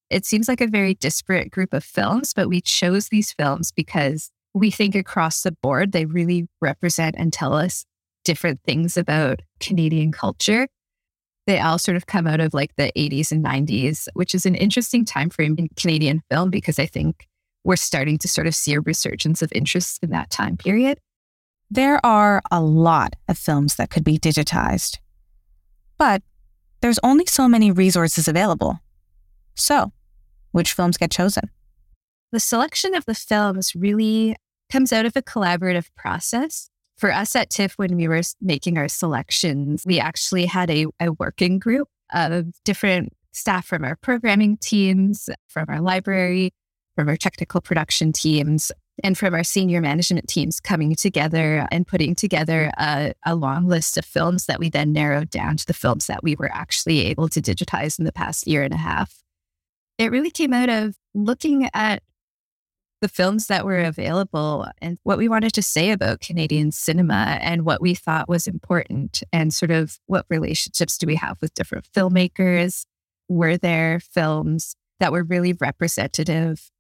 It 0.09 0.25
seems 0.25 0.49
like 0.49 0.61
a 0.61 0.69
very 0.69 0.95
disparate 0.95 1.51
group 1.51 1.73
of 1.73 1.83
films, 1.83 2.33
but 2.33 2.49
we 2.49 2.61
chose 2.61 3.09
these 3.09 3.33
films 3.33 3.73
because 3.73 4.31
we 4.57 4.71
think 4.71 4.95
across 4.95 5.43
the 5.43 5.53
board 5.53 5.93
they 5.93 6.07
really 6.07 6.49
represent 6.63 7.15
and 7.19 7.31
tell 7.31 7.53
us 7.53 7.85
different 8.25 8.59
things 8.65 8.97
about 8.97 9.43
Canadian 9.61 10.13
culture. 10.13 10.67
They 11.47 11.61
all 11.61 11.79
sort 11.79 11.99
of 11.99 12.07
come 12.07 12.27
out 12.27 12.41
of 12.41 12.55
like 12.55 12.75
the 12.77 12.91
80s 12.97 13.31
and 13.31 13.45
90s, 13.45 14.09
which 14.15 14.35
is 14.35 14.47
an 14.47 14.55
interesting 14.55 15.05
time 15.05 15.29
frame 15.29 15.57
in 15.59 15.69
Canadian 15.77 16.23
film 16.31 16.49
because 16.49 16.79
I 16.79 16.87
think 16.87 17.29
we're 17.65 17.77
starting 17.77 18.17
to 18.17 18.29
sort 18.29 18.47
of 18.47 18.55
see 18.55 18.73
a 18.73 18.81
resurgence 18.81 19.43
of 19.43 19.53
interest 19.53 19.99
in 20.03 20.09
that 20.11 20.31
time 20.31 20.57
period. 20.57 21.01
There 21.71 22.01
are 22.05 22.41
a 22.51 22.63
lot 22.63 23.15
of 23.29 23.37
films 23.37 23.75
that 23.75 23.91
could 23.91 24.05
be 24.05 24.19
digitized, 24.19 25.01
but 25.99 26.23
there's 26.81 26.99
only 27.03 27.27
so 27.27 27.47
many 27.47 27.71
resources 27.71 28.27
available. 28.27 28.81
So, 29.55 29.93
which 30.53 30.73
films 30.73 30.97
get 30.97 31.11
chosen? 31.11 31.51
The 32.33 32.41
selection 32.41 32.95
of 32.95 33.05
the 33.05 33.15
films 33.15 33.75
really 33.77 34.37
comes 34.71 34.93
out 34.93 35.07
of 35.07 35.17
a 35.17 35.23
collaborative 35.23 35.89
process. 35.97 36.71
For 36.97 37.13
us 37.13 37.37
at 37.37 37.51
TIFF, 37.51 37.75
when 37.75 37.97
we 37.97 38.09
were 38.09 38.23
making 38.41 38.79
our 38.79 38.89
selections, 38.89 39.85
we 39.87 40.01
actually 40.01 40.47
had 40.47 40.71
a, 40.71 40.87
a 40.99 41.13
working 41.13 41.59
group 41.59 41.89
of 42.13 42.47
different 42.65 43.13
staff 43.33 43.67
from 43.67 43.85
our 43.85 43.97
programming 43.97 44.57
teams, 44.57 45.29
from 45.49 45.67
our 45.69 45.81
library, 45.81 46.55
from 46.95 47.09
our 47.09 47.17
technical 47.17 47.61
production 47.61 48.13
teams, 48.13 48.73
and 49.05 49.19
from 49.19 49.35
our 49.35 49.45
senior 49.45 49.83
management 49.83 50.27
teams 50.27 50.59
coming 50.59 50.95
together 50.95 51.69
and 51.71 51.87
putting 51.87 52.15
together 52.15 52.71
a, 52.79 53.13
a, 53.27 53.35
long 53.35 53.67
list 53.67 53.99
of 53.99 54.07
films 54.07 54.47
that 54.47 54.59
we 54.59 54.71
then 54.71 54.91
narrowed 54.93 55.29
down 55.29 55.59
to 55.59 55.67
the 55.67 55.75
films 55.75 56.07
that 56.07 56.23
we 56.23 56.35
were 56.37 56.51
actually 56.51 57.01
able 57.01 57.29
to 57.29 57.43
digitize 57.43 57.99
in 57.99 58.07
the 58.07 58.13
past 58.13 58.47
year 58.47 58.63
and 58.63 58.73
a 58.73 58.79
half 58.79 59.23
it 59.99 60.11
really 60.11 60.31
came 60.31 60.53
out 60.53 60.69
of 60.69 60.97
looking 61.15 61.69
at 61.73 62.03
the 63.01 63.09
films 63.09 63.47
that 63.49 63.65
were 63.65 63.81
available 63.81 64.67
and 64.81 64.99
what 65.03 65.19
we 65.19 65.29
wanted 65.29 65.53
to 65.53 65.63
say 65.63 65.91
about 65.91 66.21
Canadian 66.21 66.73
cinema 66.73 67.39
and 67.43 67.65
what 67.65 67.83
we 67.83 67.95
thought 67.95 68.29
was 68.29 68.47
important 68.47 69.23
and 69.33 69.53
sort 69.53 69.71
of 69.71 69.99
what 70.07 70.25
relationships 70.31 70.97
do 70.97 71.07
we 71.07 71.17
have 71.17 71.37
with 71.43 71.55
different 71.55 71.87
filmmakers? 71.93 72.87
Were 73.29 73.57
there 73.59 74.01
films 74.01 74.77
that 74.99 75.13
were 75.13 75.25
really 75.25 75.53
representative 75.53 76.71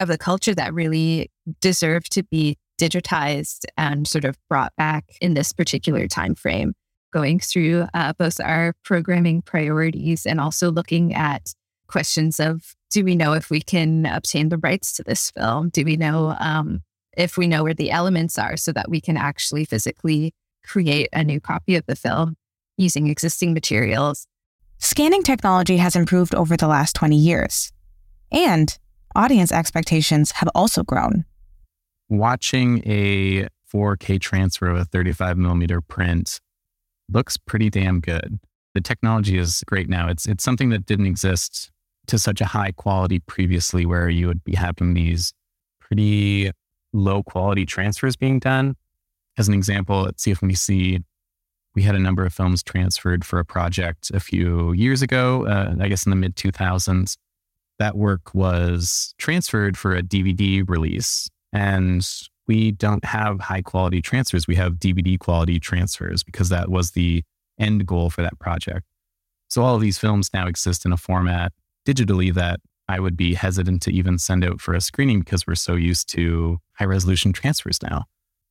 of 0.00 0.08
the 0.08 0.18
culture 0.18 0.54
that 0.54 0.72
really 0.72 1.30
deserved 1.60 2.10
to 2.12 2.22
be 2.22 2.56
digitized 2.80 3.64
and 3.76 4.08
sort 4.08 4.24
of 4.24 4.38
brought 4.48 4.72
back 4.76 5.04
in 5.20 5.34
this 5.34 5.52
particular 5.52 6.08
time 6.08 6.34
frame? 6.34 6.72
Going 7.12 7.38
through 7.38 7.86
uh, 7.94 8.12
both 8.14 8.40
our 8.40 8.74
programming 8.82 9.42
priorities 9.42 10.26
and 10.26 10.40
also 10.40 10.70
looking 10.70 11.14
at 11.14 11.54
questions 11.86 12.40
of 12.40 12.74
do 12.94 13.04
we 13.04 13.16
know 13.16 13.32
if 13.32 13.50
we 13.50 13.60
can 13.60 14.06
obtain 14.06 14.50
the 14.50 14.58
rights 14.58 14.92
to 14.92 15.02
this 15.02 15.32
film? 15.32 15.68
Do 15.70 15.84
we 15.84 15.96
know 15.96 16.36
um, 16.38 16.80
if 17.16 17.36
we 17.36 17.48
know 17.48 17.64
where 17.64 17.74
the 17.74 17.90
elements 17.90 18.38
are 18.38 18.56
so 18.56 18.70
that 18.70 18.88
we 18.88 19.00
can 19.00 19.16
actually 19.16 19.64
physically 19.64 20.32
create 20.64 21.08
a 21.12 21.24
new 21.24 21.40
copy 21.40 21.74
of 21.74 21.84
the 21.86 21.96
film 21.96 22.36
using 22.76 23.08
existing 23.08 23.52
materials? 23.52 24.28
Scanning 24.78 25.24
technology 25.24 25.78
has 25.78 25.96
improved 25.96 26.36
over 26.36 26.56
the 26.56 26.68
last 26.68 26.94
20 26.94 27.16
years, 27.16 27.72
and 28.30 28.78
audience 29.16 29.50
expectations 29.50 30.30
have 30.30 30.48
also 30.54 30.84
grown. 30.84 31.24
Watching 32.08 32.80
a 32.86 33.48
4K 33.72 34.20
transfer 34.20 34.68
of 34.68 34.76
a 34.76 34.84
35 34.84 35.36
millimeter 35.36 35.80
print 35.80 36.40
looks 37.12 37.36
pretty 37.36 37.70
damn 37.70 37.98
good. 37.98 38.38
The 38.74 38.80
technology 38.80 39.36
is 39.36 39.64
great 39.66 39.88
now. 39.88 40.08
It's 40.08 40.26
it's 40.26 40.44
something 40.44 40.68
that 40.70 40.86
didn't 40.86 41.06
exist 41.06 41.72
to 42.06 42.18
such 42.18 42.40
a 42.40 42.46
high 42.46 42.72
quality 42.72 43.18
previously 43.20 43.86
where 43.86 44.08
you 44.08 44.26
would 44.26 44.44
be 44.44 44.54
having 44.54 44.94
these 44.94 45.32
pretty 45.80 46.50
low 46.92 47.22
quality 47.22 47.66
transfers 47.66 48.16
being 48.16 48.38
done. 48.38 48.76
As 49.36 49.48
an 49.48 49.54
example, 49.54 50.06
at 50.06 50.16
CFMDC, 50.16 51.02
we 51.74 51.82
had 51.82 51.94
a 51.94 51.98
number 51.98 52.24
of 52.24 52.32
films 52.32 52.62
transferred 52.62 53.24
for 53.24 53.38
a 53.38 53.44
project 53.44 54.10
a 54.14 54.20
few 54.20 54.72
years 54.72 55.02
ago, 55.02 55.46
uh, 55.46 55.74
I 55.80 55.88
guess 55.88 56.06
in 56.06 56.10
the 56.10 56.16
mid 56.16 56.36
2000s. 56.36 57.16
That 57.80 57.96
work 57.96 58.32
was 58.32 59.14
transferred 59.18 59.76
for 59.76 59.96
a 59.96 60.02
DVD 60.02 60.68
release. 60.68 61.28
And 61.52 62.06
we 62.46 62.72
don't 62.72 63.04
have 63.04 63.40
high 63.40 63.62
quality 63.62 64.00
transfers. 64.00 64.46
We 64.46 64.54
have 64.56 64.74
DVD 64.74 65.18
quality 65.18 65.58
transfers 65.58 66.22
because 66.22 66.48
that 66.50 66.68
was 66.68 66.92
the 66.92 67.24
end 67.58 67.86
goal 67.86 68.10
for 68.10 68.22
that 68.22 68.38
project. 68.38 68.86
So 69.48 69.62
all 69.62 69.74
of 69.74 69.80
these 69.80 69.98
films 69.98 70.30
now 70.32 70.46
exist 70.46 70.84
in 70.84 70.92
a 70.92 70.96
format 70.96 71.52
digitally 71.86 72.32
that 72.34 72.60
I 72.88 73.00
would 73.00 73.16
be 73.16 73.34
hesitant 73.34 73.82
to 73.82 73.92
even 73.92 74.18
send 74.18 74.44
out 74.44 74.60
for 74.60 74.74
a 74.74 74.80
screening 74.80 75.20
because 75.20 75.46
we're 75.46 75.54
so 75.54 75.74
used 75.74 76.08
to 76.10 76.58
high 76.74 76.84
resolution 76.84 77.32
transfers 77.32 77.82
now. 77.82 78.04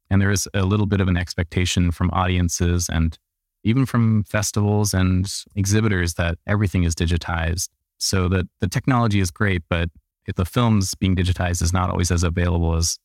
And 0.09 0.21
there 0.21 0.31
is 0.31 0.47
a 0.53 0.63
little 0.63 0.85
bit 0.85 1.01
of 1.01 1.07
an 1.07 1.17
expectation 1.17 1.91
from 1.91 2.09
audiences 2.11 2.89
and 2.89 3.17
even 3.63 3.85
from 3.85 4.23
festivals 4.23 4.93
and 4.93 5.31
exhibitors 5.55 6.15
that 6.15 6.37
everything 6.47 6.83
is 6.83 6.95
digitized. 6.95 7.69
So 7.97 8.27
that 8.29 8.47
the 8.59 8.67
technology 8.67 9.19
is 9.21 9.31
great, 9.31 9.61
but 9.69 9.89
if 10.25 10.35
the 10.35 10.45
films 10.45 10.93
being 10.95 11.15
digitized 11.15 11.61
is 11.61 11.71
not 11.71 11.89
always 11.89 12.11
as 12.11 12.23
available 12.23 12.75
as 12.75 12.97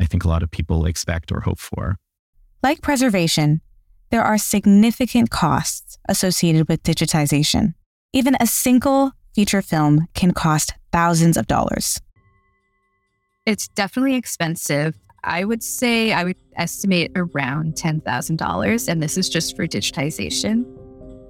I 0.00 0.04
think 0.04 0.24
a 0.24 0.28
lot 0.28 0.42
of 0.42 0.50
people 0.50 0.84
expect 0.86 1.32
or 1.32 1.40
hope 1.40 1.58
for. 1.58 1.96
Like 2.62 2.82
preservation, 2.82 3.60
there 4.10 4.22
are 4.22 4.38
significant 4.38 5.30
costs 5.30 5.98
associated 6.08 6.68
with 6.68 6.82
digitization. 6.82 7.74
Even 8.12 8.36
a 8.40 8.46
single 8.46 9.12
feature 9.36 9.60
film 9.60 10.08
can 10.14 10.32
cost 10.32 10.72
thousands 10.92 11.36
of 11.36 11.46
dollars. 11.46 12.00
It's 13.44 13.68
definitely 13.68 14.14
expensive. 14.14 14.96
I 15.24 15.44
would 15.44 15.62
say 15.62 16.14
I 16.14 16.24
would 16.24 16.38
estimate 16.56 17.12
around 17.14 17.74
$10,000. 17.74 18.88
And 18.88 19.02
this 19.02 19.18
is 19.18 19.28
just 19.28 19.54
for 19.54 19.66
digitization, 19.66 20.64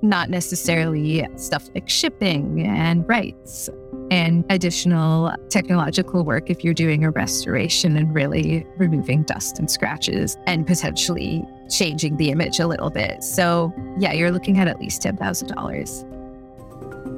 not 0.02 0.30
necessarily 0.30 1.26
stuff 1.34 1.68
like 1.74 1.88
shipping 1.88 2.64
and 2.64 3.06
rights 3.08 3.68
and 4.12 4.44
additional 4.50 5.34
technological 5.48 6.24
work 6.24 6.48
if 6.48 6.62
you're 6.62 6.74
doing 6.74 7.04
a 7.04 7.10
restoration 7.10 7.96
and 7.96 8.14
really 8.14 8.64
removing 8.76 9.24
dust 9.24 9.58
and 9.58 9.68
scratches 9.68 10.36
and 10.46 10.64
potentially 10.64 11.44
changing 11.68 12.16
the 12.18 12.30
image 12.30 12.60
a 12.60 12.68
little 12.68 12.90
bit. 12.90 13.24
So, 13.24 13.72
yeah, 13.98 14.12
you're 14.12 14.30
looking 14.30 14.58
at 14.58 14.68
at 14.68 14.78
least 14.78 15.02
$10,000. 15.02 16.15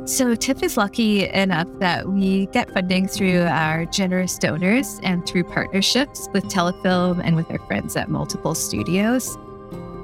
So, 0.09 0.35
TIFF 0.35 0.63
is 0.63 0.79
lucky 0.79 1.29
enough 1.29 1.69
that 1.81 2.09
we 2.09 2.47
get 2.47 2.73
funding 2.73 3.09
through 3.09 3.43
our 3.43 3.85
generous 3.85 4.39
donors 4.39 4.99
and 5.03 5.27
through 5.27 5.45
partnerships 5.45 6.31
with 6.33 6.45
Telefilm 6.45 7.21
and 7.23 7.37
with 7.37 7.51
our 7.51 7.59
friends 7.67 7.95
at 7.95 8.09
multiple 8.09 8.55
studios. 8.55 9.37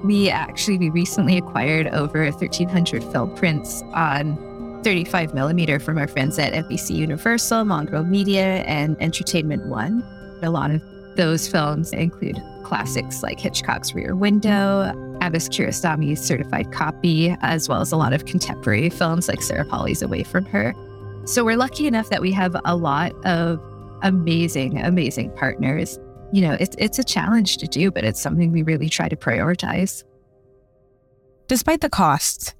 We 0.04 0.28
actually 0.28 0.76
we 0.76 0.90
recently 0.90 1.38
acquired 1.38 1.86
over 1.86 2.22
1,300 2.22 3.02
film 3.02 3.34
prints 3.34 3.80
on 3.94 4.82
35 4.84 5.32
millimeter 5.32 5.80
from 5.80 5.96
our 5.96 6.06
friends 6.06 6.38
at 6.38 6.52
NBC 6.52 6.94
Universal, 6.96 7.64
Mongrel 7.64 8.04
Media, 8.04 8.62
and 8.64 8.98
Entertainment 9.00 9.64
One. 9.68 10.04
A 10.42 10.50
lot 10.50 10.70
of 10.70 10.82
those 11.16 11.48
films 11.48 11.94
include 11.94 12.42
classics 12.62 13.22
like 13.22 13.40
Hitchcock's 13.40 13.94
Rear 13.94 14.14
Window, 14.14 14.92
Abbas 15.24 15.48
Kiarostami's 15.48 16.20
Certified 16.20 16.70
Copy, 16.70 17.34
as 17.40 17.66
well 17.66 17.80
as 17.80 17.92
a 17.92 17.96
lot 17.96 18.12
of 18.12 18.26
contemporary 18.26 18.90
films 18.90 19.26
like 19.26 19.40
Sarah 19.40 19.64
Polley's 19.64 20.02
Away 20.02 20.22
From 20.22 20.44
Her. 20.44 20.74
So 21.24 21.42
we're 21.46 21.56
lucky 21.56 21.87
enough 21.87 22.10
that 22.10 22.20
we 22.20 22.30
have 22.32 22.54
a 22.66 22.76
lot 22.76 23.12
of 23.24 23.58
amazing, 24.02 24.78
amazing 24.82 25.30
partners. 25.30 25.98
You 26.30 26.42
know, 26.42 26.52
it's, 26.60 26.76
it's 26.78 26.98
a 26.98 27.04
challenge 27.04 27.56
to 27.56 27.66
do, 27.66 27.90
but 27.90 28.04
it's 28.04 28.20
something 28.20 28.52
we 28.52 28.62
really 28.62 28.90
try 28.90 29.08
to 29.08 29.16
prioritize. 29.16 30.04
Despite 31.48 31.80
the 31.80 31.88
costs, 31.88 32.54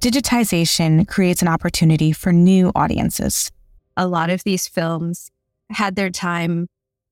digitization 0.00 1.08
creates 1.08 1.40
an 1.40 1.48
opportunity 1.48 2.12
for 2.12 2.34
new 2.34 2.70
audiences. 2.74 3.50
A 3.96 4.06
lot 4.06 4.28
of 4.28 4.44
these 4.44 4.68
films 4.68 5.30
had 5.70 5.96
their 5.96 6.10
time 6.10 6.66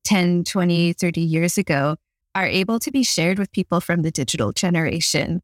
10, 0.04 0.44
20, 0.44 0.92
30 0.92 1.20
years 1.22 1.56
ago 1.56 1.96
are 2.34 2.46
able 2.46 2.78
to 2.80 2.90
be 2.90 3.02
shared 3.02 3.38
with 3.38 3.52
people 3.52 3.80
from 3.80 4.02
the 4.02 4.10
digital 4.10 4.52
generation. 4.52 5.42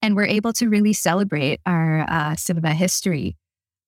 And 0.00 0.14
we're 0.14 0.26
able 0.26 0.52
to 0.54 0.68
really 0.68 0.92
celebrate 0.92 1.60
our 1.66 2.06
uh, 2.08 2.36
cinema 2.36 2.72
history, 2.72 3.36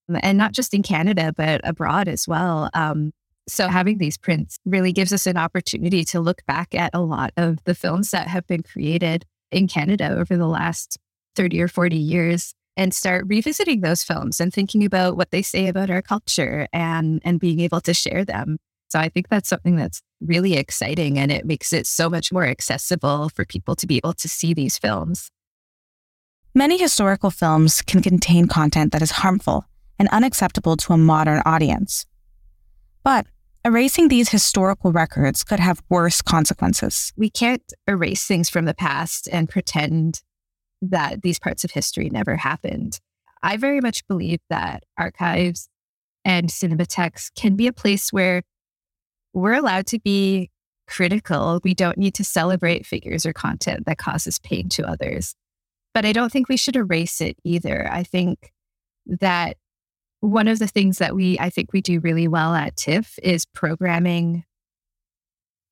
um, 0.08 0.18
and 0.22 0.36
not 0.36 0.52
just 0.52 0.74
in 0.74 0.82
Canada, 0.82 1.32
but 1.36 1.60
abroad 1.62 2.08
as 2.08 2.26
well. 2.26 2.68
Um, 2.74 3.12
so, 3.48 3.68
having 3.68 3.98
these 3.98 4.18
prints 4.18 4.58
really 4.64 4.92
gives 4.92 5.12
us 5.12 5.26
an 5.26 5.36
opportunity 5.36 6.04
to 6.06 6.20
look 6.20 6.44
back 6.46 6.74
at 6.74 6.90
a 6.94 7.00
lot 7.00 7.32
of 7.36 7.62
the 7.64 7.74
films 7.74 8.10
that 8.10 8.26
have 8.26 8.46
been 8.46 8.62
created 8.62 9.24
in 9.50 9.68
Canada 9.68 10.16
over 10.16 10.36
the 10.36 10.46
last 10.46 10.98
30 11.36 11.60
or 11.62 11.68
40 11.68 11.96
years 11.96 12.54
and 12.76 12.94
start 12.94 13.24
revisiting 13.26 13.80
those 13.80 14.02
films 14.02 14.40
and 14.40 14.52
thinking 14.52 14.84
about 14.84 15.16
what 15.16 15.30
they 15.30 15.42
say 15.42 15.66
about 15.66 15.90
our 15.90 16.02
culture 16.02 16.66
and, 16.72 17.20
and 17.24 17.40
being 17.40 17.60
able 17.60 17.80
to 17.80 17.94
share 17.94 18.24
them. 18.24 18.58
So 18.90 18.98
I 18.98 19.08
think 19.08 19.28
that's 19.28 19.48
something 19.48 19.76
that's 19.76 20.02
really 20.20 20.54
exciting 20.54 21.18
and 21.18 21.30
it 21.30 21.46
makes 21.46 21.72
it 21.72 21.86
so 21.86 22.10
much 22.10 22.32
more 22.32 22.44
accessible 22.44 23.28
for 23.28 23.44
people 23.44 23.76
to 23.76 23.86
be 23.86 23.96
able 23.96 24.14
to 24.14 24.28
see 24.28 24.52
these 24.52 24.78
films. 24.78 25.30
Many 26.54 26.76
historical 26.76 27.30
films 27.30 27.82
can 27.82 28.02
contain 28.02 28.48
content 28.48 28.92
that 28.92 29.02
is 29.02 29.12
harmful 29.12 29.64
and 29.98 30.08
unacceptable 30.08 30.76
to 30.78 30.92
a 30.92 30.98
modern 30.98 31.40
audience. 31.46 32.04
But 33.04 33.26
erasing 33.64 34.08
these 34.08 34.30
historical 34.30 34.90
records 34.90 35.44
could 35.44 35.60
have 35.60 35.82
worse 35.88 36.20
consequences. 36.20 37.12
We 37.16 37.30
can't 37.30 37.72
erase 37.86 38.26
things 38.26 38.50
from 38.50 38.64
the 38.64 38.74
past 38.74 39.28
and 39.30 39.48
pretend 39.48 40.22
that 40.82 41.22
these 41.22 41.38
parts 41.38 41.62
of 41.62 41.70
history 41.70 42.10
never 42.10 42.36
happened. 42.36 42.98
I 43.42 43.56
very 43.56 43.80
much 43.80 44.06
believe 44.08 44.40
that 44.50 44.82
archives 44.98 45.68
and 46.24 46.48
cinematheques 46.48 47.30
can 47.36 47.54
be 47.54 47.68
a 47.68 47.72
place 47.72 48.12
where 48.12 48.42
we're 49.32 49.54
allowed 49.54 49.86
to 49.88 49.98
be 49.98 50.50
critical. 50.86 51.60
We 51.62 51.74
don't 51.74 51.98
need 51.98 52.14
to 52.14 52.24
celebrate 52.24 52.84
figures 52.84 53.24
or 53.24 53.32
content 53.32 53.86
that 53.86 53.98
causes 53.98 54.38
pain 54.40 54.68
to 54.70 54.86
others. 54.86 55.34
But 55.94 56.04
I 56.04 56.12
don't 56.12 56.30
think 56.30 56.48
we 56.48 56.56
should 56.56 56.76
erase 56.76 57.20
it 57.20 57.36
either. 57.44 57.88
I 57.90 58.02
think 58.02 58.52
that 59.06 59.56
one 60.20 60.48
of 60.48 60.58
the 60.58 60.66
things 60.66 60.98
that 60.98 61.14
we, 61.14 61.38
I 61.38 61.48
think 61.50 61.72
we 61.72 61.80
do 61.80 62.00
really 62.00 62.28
well 62.28 62.54
at 62.54 62.76
TIFF 62.76 63.18
is 63.22 63.46
programming 63.46 64.44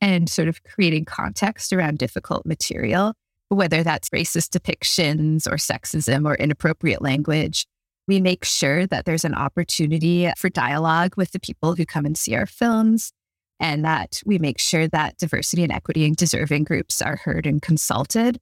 and 0.00 0.28
sort 0.28 0.48
of 0.48 0.62
creating 0.62 1.04
context 1.04 1.72
around 1.72 1.98
difficult 1.98 2.46
material, 2.46 3.14
whether 3.48 3.82
that's 3.82 4.10
racist 4.10 4.56
depictions 4.56 5.46
or 5.46 5.56
sexism 5.56 6.26
or 6.26 6.34
inappropriate 6.36 7.02
language. 7.02 7.66
We 8.06 8.20
make 8.20 8.44
sure 8.44 8.86
that 8.86 9.04
there's 9.04 9.24
an 9.24 9.34
opportunity 9.34 10.30
for 10.38 10.48
dialogue 10.48 11.14
with 11.16 11.32
the 11.32 11.40
people 11.40 11.74
who 11.74 11.84
come 11.84 12.06
and 12.06 12.16
see 12.16 12.34
our 12.34 12.46
films 12.46 13.12
and 13.60 13.84
that 13.84 14.22
we 14.24 14.38
make 14.38 14.58
sure 14.58 14.86
that 14.88 15.16
diversity 15.18 15.62
and 15.62 15.72
equity 15.72 16.04
and 16.04 16.16
deserving 16.16 16.64
groups 16.64 17.02
are 17.02 17.16
heard 17.16 17.46
and 17.46 17.60
consulted, 17.60 18.38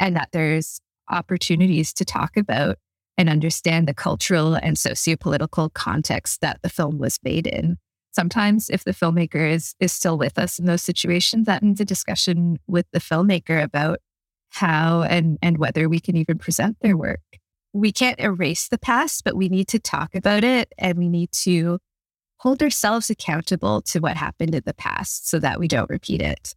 and 0.00 0.16
that 0.16 0.30
there's 0.32 0.80
opportunities 1.10 1.92
to 1.94 2.04
talk 2.04 2.36
about 2.36 2.76
and 3.18 3.28
understand 3.28 3.86
the 3.88 3.94
cultural 3.94 4.54
and 4.54 4.76
sociopolitical 4.76 5.72
context 5.72 6.40
that 6.40 6.60
the 6.62 6.68
film 6.68 6.98
was 6.98 7.18
made 7.22 7.46
in. 7.46 7.78
sometimes 8.16 8.70
if 8.70 8.82
the 8.82 8.92
filmmaker 8.92 9.48
is 9.48 9.74
is 9.78 9.92
still 9.92 10.18
with 10.18 10.38
us 10.38 10.58
in 10.58 10.64
those 10.66 10.82
situations, 10.82 11.46
that 11.46 11.62
means 11.62 11.80
a 11.80 11.84
discussion 11.84 12.58
with 12.66 12.86
the 12.92 12.98
filmmaker 12.98 13.62
about 13.62 13.98
how 14.50 15.02
and 15.02 15.38
and 15.42 15.58
whether 15.58 15.88
we 15.88 16.00
can 16.00 16.16
even 16.16 16.38
present 16.38 16.76
their 16.80 16.96
work. 16.96 17.20
We 17.74 17.92
can't 17.92 18.18
erase 18.18 18.68
the 18.68 18.78
past, 18.78 19.22
but 19.22 19.36
we 19.36 19.48
need 19.48 19.68
to 19.68 19.78
talk 19.78 20.14
about 20.14 20.44
it 20.44 20.72
and 20.78 20.96
we 20.96 21.08
need 21.10 21.30
to 21.44 21.78
hold 22.38 22.62
ourselves 22.62 23.10
accountable 23.10 23.82
to 23.82 23.98
what 24.00 24.16
happened 24.16 24.54
in 24.54 24.62
the 24.64 24.74
past 24.74 25.28
so 25.28 25.38
that 25.38 25.58
we 25.58 25.68
don't 25.68 25.90
repeat 25.90 26.20
it. 26.20 26.54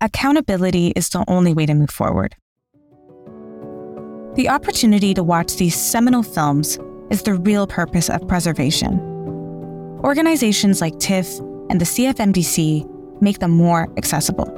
Accountability 0.00 0.92
is 0.96 1.08
the 1.08 1.24
only 1.28 1.54
way 1.54 1.66
to 1.66 1.74
move 1.74 1.90
forward. 1.90 2.36
The 4.34 4.48
opportunity 4.50 5.14
to 5.14 5.22
watch 5.22 5.56
these 5.56 5.74
seminal 5.74 6.22
films 6.22 6.78
is 7.10 7.22
the 7.22 7.34
real 7.34 7.66
purpose 7.66 8.10
of 8.10 8.26
preservation. 8.28 9.00
Organizations 10.04 10.80
like 10.82 10.98
TIFF 10.98 11.38
and 11.70 11.80
the 11.80 11.86
CFMDC 11.86 13.22
make 13.22 13.38
them 13.38 13.50
more 13.50 13.90
accessible. 13.96 14.52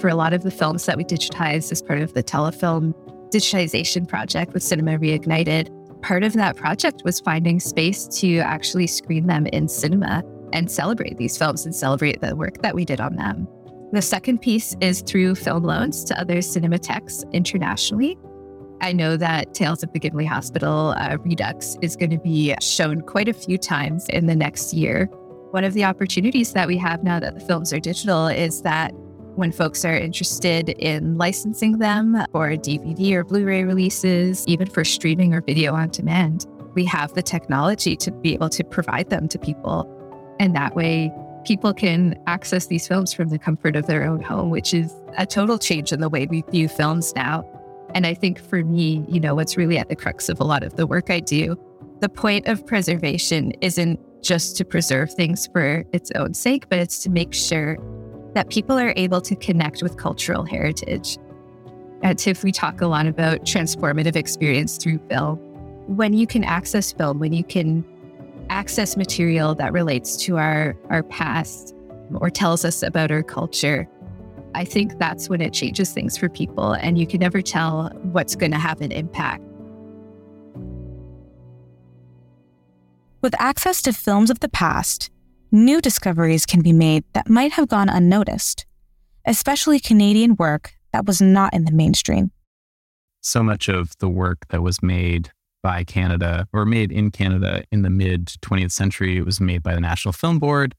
For 0.00 0.08
a 0.08 0.14
lot 0.14 0.32
of 0.32 0.42
the 0.42 0.50
films 0.50 0.86
that 0.86 0.96
we 0.96 1.04
digitized 1.04 1.70
as 1.70 1.80
part 1.80 2.00
of 2.00 2.14
the 2.14 2.24
telefilm 2.24 2.92
digitization 3.30 4.08
project 4.08 4.52
with 4.52 4.62
Cinema 4.62 4.98
Reignited, 4.98 5.68
part 6.02 6.22
of 6.22 6.32
that 6.34 6.56
project 6.56 7.02
was 7.04 7.20
finding 7.20 7.60
space 7.60 8.06
to 8.20 8.38
actually 8.38 8.86
screen 8.86 9.26
them 9.26 9.46
in 9.46 9.68
cinema 9.68 10.22
and 10.52 10.70
celebrate 10.70 11.16
these 11.18 11.36
films 11.36 11.64
and 11.66 11.74
celebrate 11.74 12.20
the 12.20 12.34
work 12.34 12.62
that 12.62 12.74
we 12.74 12.84
did 12.84 13.00
on 13.00 13.16
them. 13.16 13.46
The 13.92 14.02
second 14.02 14.42
piece 14.42 14.76
is 14.80 15.00
through 15.02 15.34
film 15.34 15.64
loans 15.64 16.04
to 16.04 16.20
other 16.20 16.38
cinematheques 16.38 17.30
internationally. 17.32 18.18
I 18.80 18.92
know 18.92 19.16
that 19.16 19.54
Tales 19.54 19.82
of 19.82 19.92
the 19.92 19.98
Gimli 19.98 20.26
Hospital 20.26 20.94
uh, 20.96 21.16
Redux 21.20 21.76
is 21.82 21.96
going 21.96 22.10
to 22.10 22.18
be 22.18 22.54
shown 22.60 23.00
quite 23.00 23.28
a 23.28 23.32
few 23.32 23.58
times 23.58 24.06
in 24.10 24.26
the 24.26 24.36
next 24.36 24.72
year. 24.72 25.06
One 25.50 25.64
of 25.64 25.72
the 25.72 25.84
opportunities 25.84 26.52
that 26.52 26.68
we 26.68 26.76
have 26.78 27.02
now 27.02 27.18
that 27.18 27.34
the 27.34 27.40
films 27.40 27.72
are 27.72 27.80
digital 27.80 28.26
is 28.26 28.62
that 28.62 28.92
when 29.38 29.52
folks 29.52 29.84
are 29.84 29.94
interested 29.94 30.70
in 30.70 31.16
licensing 31.16 31.78
them 31.78 32.16
for 32.32 32.50
DVD 32.50 33.12
or 33.12 33.22
Blu 33.22 33.44
ray 33.44 33.62
releases, 33.62 34.44
even 34.48 34.68
for 34.68 34.84
streaming 34.84 35.32
or 35.32 35.40
video 35.40 35.74
on 35.74 35.90
demand, 35.90 36.46
we 36.74 36.84
have 36.84 37.14
the 37.14 37.22
technology 37.22 37.96
to 37.96 38.10
be 38.10 38.34
able 38.34 38.48
to 38.48 38.64
provide 38.64 39.10
them 39.10 39.28
to 39.28 39.38
people. 39.38 39.88
And 40.40 40.56
that 40.56 40.74
way, 40.74 41.12
people 41.44 41.72
can 41.72 42.20
access 42.26 42.66
these 42.66 42.88
films 42.88 43.12
from 43.12 43.28
the 43.28 43.38
comfort 43.38 43.76
of 43.76 43.86
their 43.86 44.04
own 44.04 44.20
home, 44.20 44.50
which 44.50 44.74
is 44.74 44.92
a 45.16 45.24
total 45.24 45.56
change 45.56 45.92
in 45.92 46.00
the 46.00 46.08
way 46.08 46.26
we 46.26 46.42
view 46.50 46.68
films 46.68 47.14
now. 47.14 47.44
And 47.94 48.06
I 48.06 48.14
think 48.14 48.40
for 48.40 48.64
me, 48.64 49.04
you 49.08 49.20
know, 49.20 49.36
what's 49.36 49.56
really 49.56 49.78
at 49.78 49.88
the 49.88 49.96
crux 49.96 50.28
of 50.28 50.40
a 50.40 50.44
lot 50.44 50.64
of 50.64 50.74
the 50.74 50.86
work 50.86 51.10
I 51.10 51.20
do, 51.20 51.56
the 52.00 52.08
point 52.08 52.48
of 52.48 52.66
preservation 52.66 53.52
isn't 53.60 54.00
just 54.20 54.56
to 54.56 54.64
preserve 54.64 55.14
things 55.14 55.46
for 55.52 55.84
its 55.92 56.10
own 56.16 56.34
sake, 56.34 56.68
but 56.68 56.80
it's 56.80 56.98
to 57.04 57.10
make 57.10 57.32
sure 57.32 57.78
that 58.34 58.50
people 58.50 58.78
are 58.78 58.92
able 58.96 59.20
to 59.22 59.34
connect 59.36 59.82
with 59.82 59.96
cultural 59.96 60.44
heritage. 60.44 61.18
At 62.02 62.18
TIFF, 62.18 62.44
we 62.44 62.52
talk 62.52 62.80
a 62.80 62.86
lot 62.86 63.06
about 63.06 63.40
transformative 63.40 64.14
experience 64.14 64.76
through 64.76 64.98
film. 65.08 65.38
When 65.86 66.12
you 66.12 66.26
can 66.26 66.44
access 66.44 66.92
film, 66.92 67.18
when 67.18 67.32
you 67.32 67.42
can 67.42 67.84
access 68.50 68.96
material 68.96 69.54
that 69.56 69.72
relates 69.72 70.16
to 70.24 70.36
our, 70.36 70.76
our 70.90 71.02
past 71.02 71.74
or 72.14 72.30
tells 72.30 72.64
us 72.64 72.82
about 72.82 73.10
our 73.10 73.22
culture, 73.22 73.88
I 74.54 74.64
think 74.64 74.98
that's 74.98 75.28
when 75.28 75.40
it 75.40 75.52
changes 75.52 75.92
things 75.92 76.16
for 76.16 76.28
people, 76.28 76.72
and 76.72 76.98
you 76.98 77.06
can 77.06 77.20
never 77.20 77.42
tell 77.42 77.90
what's 78.02 78.34
going 78.34 78.52
to 78.52 78.58
have 78.58 78.80
an 78.80 78.92
impact. 78.92 79.44
With 83.20 83.34
access 83.40 83.82
to 83.82 83.92
films 83.92 84.30
of 84.30 84.40
the 84.40 84.48
past, 84.48 85.10
new 85.50 85.80
discoveries 85.80 86.46
can 86.46 86.62
be 86.62 86.72
made 86.72 87.04
that 87.12 87.28
might 87.28 87.52
have 87.52 87.68
gone 87.68 87.88
unnoticed, 87.88 88.66
especially 89.24 89.80
Canadian 89.80 90.36
work 90.36 90.74
that 90.92 91.06
was 91.06 91.20
not 91.20 91.54
in 91.54 91.64
the 91.64 91.72
mainstream. 91.72 92.30
So 93.20 93.42
much 93.42 93.68
of 93.68 93.92
the 93.98 94.08
work 94.08 94.46
that 94.50 94.62
was 94.62 94.82
made 94.82 95.30
by 95.62 95.84
Canada 95.84 96.46
or 96.52 96.64
made 96.64 96.92
in 96.92 97.10
Canada 97.10 97.64
in 97.72 97.82
the 97.82 97.90
mid 97.90 98.26
20th 98.42 98.72
century 98.72 99.18
it 99.18 99.26
was 99.26 99.40
made 99.40 99.62
by 99.62 99.74
the 99.74 99.80
National 99.80 100.12
Film 100.12 100.38
Board, 100.38 100.74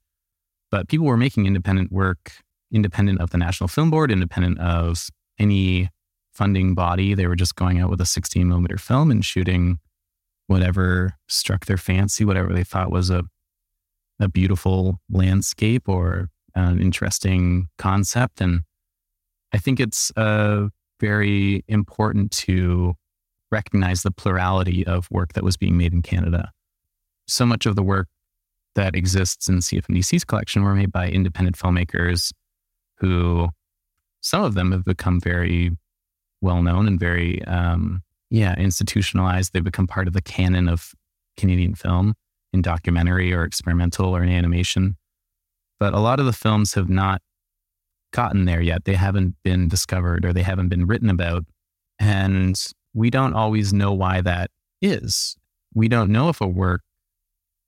but 0.71 0.87
people 0.87 1.05
were 1.05 1.17
making 1.17 1.45
independent 1.45 1.91
work 1.91 2.31
independent 2.71 3.19
of 3.19 3.31
the 3.31 3.37
National 3.37 3.67
Film 3.67 3.89
Board, 3.89 4.11
independent 4.11 4.59
of 4.59 5.09
any 5.39 5.89
funding 6.31 6.75
body. 6.75 7.13
They 7.13 7.27
were 7.27 7.35
just 7.35 7.55
going 7.55 7.79
out 7.79 7.89
with 7.89 8.01
a 8.01 8.05
16 8.05 8.47
millimeter 8.47 8.77
film 8.77 9.11
and 9.11 9.23
shooting 9.23 9.79
whatever 10.47 11.13
struck 11.27 11.65
their 11.65 11.77
fancy, 11.77 12.25
whatever 12.25 12.53
they 12.53 12.63
thought 12.63 12.91
was 12.91 13.09
a 13.09 13.23
a 14.19 14.27
beautiful 14.27 14.99
landscape 15.09 15.87
or 15.87 16.29
an 16.55 16.81
interesting 16.81 17.69
concept. 17.77 18.41
And 18.41 18.61
I 19.53 19.57
think 19.57 19.79
it's 19.79 20.11
uh, 20.17 20.67
very 20.99 21.63
important 21.67 22.31
to 22.31 22.95
recognize 23.51 24.03
the 24.03 24.11
plurality 24.11 24.85
of 24.85 25.09
work 25.09 25.33
that 25.33 25.43
was 25.43 25.57
being 25.57 25.77
made 25.77 25.93
in 25.93 26.01
Canada. 26.01 26.51
So 27.27 27.45
much 27.45 27.65
of 27.65 27.75
the 27.75 27.83
work 27.83 28.07
that 28.75 28.95
exists 28.95 29.49
in 29.49 29.57
CFMDC's 29.57 30.23
collection 30.23 30.63
were 30.63 30.75
made 30.75 30.91
by 30.91 31.09
independent 31.09 31.57
filmmakers 31.57 32.31
who 32.97 33.49
some 34.21 34.43
of 34.43 34.53
them 34.53 34.71
have 34.71 34.85
become 34.85 35.19
very 35.19 35.71
well 36.41 36.61
known 36.61 36.87
and 36.87 36.99
very 36.99 37.43
um, 37.45 38.03
yeah 38.29 38.55
institutionalized. 38.57 39.53
They've 39.53 39.63
become 39.63 39.87
part 39.87 40.07
of 40.07 40.13
the 40.13 40.21
canon 40.21 40.69
of 40.69 40.93
Canadian 41.37 41.75
film 41.75 42.13
in 42.53 42.61
documentary 42.61 43.33
or 43.33 43.43
experimental 43.43 44.15
or 44.15 44.23
in 44.23 44.29
animation. 44.29 44.97
But 45.79 45.93
a 45.93 45.99
lot 45.99 46.19
of 46.19 46.25
the 46.25 46.33
films 46.33 46.73
have 46.73 46.89
not 46.89 47.21
gotten 48.11 48.45
there 48.45 48.61
yet. 48.61 48.85
They 48.85 48.95
haven't 48.95 49.35
been 49.43 49.67
discovered 49.67 50.25
or 50.25 50.33
they 50.33 50.43
haven't 50.43 50.69
been 50.69 50.87
written 50.87 51.09
about. 51.09 51.45
And 51.99 52.59
we 52.93 53.09
don't 53.09 53.33
always 53.33 53.73
know 53.73 53.93
why 53.93 54.21
that 54.21 54.49
is. 54.81 55.35
We 55.73 55.87
don't 55.87 56.11
know 56.11 56.29
if 56.29 56.41
a 56.41 56.47
work 56.47 56.81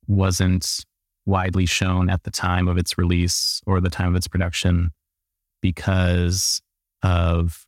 wasn't 0.07 0.85
widely 1.25 1.65
shown 1.65 2.09
at 2.09 2.23
the 2.23 2.31
time 2.31 2.67
of 2.67 2.77
its 2.77 2.97
release 2.97 3.61
or 3.67 3.79
the 3.79 3.89
time 3.89 4.09
of 4.09 4.15
its 4.15 4.27
production 4.27 4.89
because 5.61 6.61
of 7.03 7.65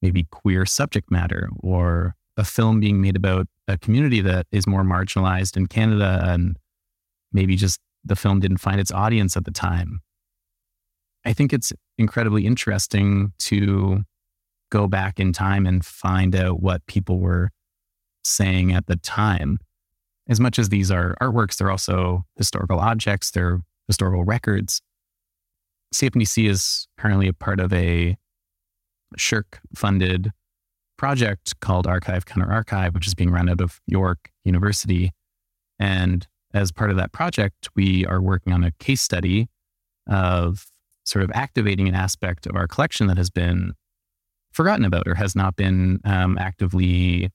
maybe 0.00 0.26
queer 0.30 0.66
subject 0.66 1.10
matter 1.10 1.48
or 1.60 2.16
a 2.36 2.44
film 2.44 2.80
being 2.80 3.00
made 3.00 3.14
about 3.16 3.46
a 3.68 3.78
community 3.78 4.20
that 4.20 4.46
is 4.50 4.66
more 4.66 4.82
marginalized 4.82 5.56
in 5.56 5.66
Canada 5.66 6.22
and 6.26 6.56
maybe 7.32 7.56
just 7.56 7.80
the 8.04 8.16
film 8.16 8.40
didn't 8.40 8.58
find 8.58 8.80
its 8.80 8.90
audience 8.90 9.36
at 9.36 9.44
the 9.44 9.50
time. 9.50 10.00
I 11.24 11.32
think 11.32 11.52
it's 11.52 11.72
incredibly 11.98 12.46
interesting 12.46 13.32
to 13.40 14.02
go 14.70 14.88
back 14.88 15.20
in 15.20 15.32
time 15.32 15.66
and 15.66 15.84
find 15.84 16.34
out 16.34 16.60
what 16.60 16.84
people 16.86 17.20
were 17.20 17.50
saying 18.24 18.72
at 18.72 18.86
the 18.86 18.96
time. 18.96 19.58
As 20.28 20.40
much 20.40 20.58
as 20.58 20.68
these 20.68 20.90
are 20.90 21.14
artworks, 21.20 21.56
they're 21.56 21.70
also 21.70 22.24
historical 22.36 22.78
objects, 22.78 23.30
they're 23.30 23.60
historical 23.86 24.24
records. 24.24 24.80
CFMDC 25.94 26.48
is 26.48 26.88
currently 26.98 27.28
a 27.28 27.32
part 27.32 27.60
of 27.60 27.72
a 27.72 28.16
SSHRC 29.16 29.44
funded 29.74 30.32
project 31.02 31.58
called 31.58 31.86
Archive 31.86 32.26
Counter 32.26 32.52
Archive, 32.52 32.94
which 32.94 33.08
is 33.08 33.14
being 33.14 33.30
run 33.30 33.48
out 33.48 33.60
of 33.60 33.80
York 33.88 34.30
University. 34.44 35.10
And 35.80 36.24
as 36.54 36.70
part 36.70 36.90
of 36.90 36.96
that 36.96 37.10
project, 37.10 37.68
we 37.74 38.06
are 38.06 38.20
working 38.22 38.52
on 38.52 38.62
a 38.62 38.70
case 38.78 39.00
study 39.02 39.48
of 40.08 40.66
sort 41.04 41.24
of 41.24 41.32
activating 41.34 41.88
an 41.88 41.96
aspect 41.96 42.46
of 42.46 42.54
our 42.54 42.68
collection 42.68 43.08
that 43.08 43.16
has 43.16 43.30
been 43.30 43.72
forgotten 44.52 44.84
about 44.84 45.08
or 45.08 45.16
has 45.16 45.34
not 45.34 45.56
been 45.56 45.98
um, 46.04 46.38
actively 46.38 47.32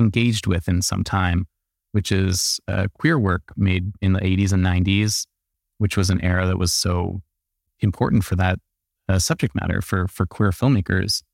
engaged 0.00 0.46
with 0.46 0.68
in 0.68 0.80
some 0.80 1.04
time, 1.04 1.46
which 1.90 2.10
is 2.10 2.60
queer 2.98 3.18
work 3.18 3.52
made 3.56 3.92
in 4.00 4.14
the 4.14 4.20
80s 4.20 4.52
and 4.52 4.64
90s 4.64 5.26
which 5.82 5.96
was 5.96 6.10
an 6.10 6.20
era 6.20 6.46
that 6.46 6.58
was 6.58 6.72
so 6.72 7.20
important 7.80 8.22
for 8.22 8.36
that 8.36 8.60
uh, 9.08 9.18
subject 9.18 9.52
matter 9.52 9.82
for 9.82 10.06
for 10.06 10.26
queer 10.26 10.50
filmmakers, 10.50 11.24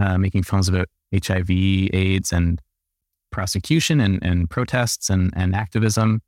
uh, 0.00 0.18
making 0.18 0.42
films 0.42 0.68
about 0.68 0.88
HIV, 1.12 1.50
AIDS, 1.50 2.32
and 2.32 2.60
prosecution 3.30 4.00
and, 4.00 4.18
and 4.22 4.50
protests 4.50 5.10
and, 5.10 5.32
and 5.36 5.54
activism, 5.54 6.20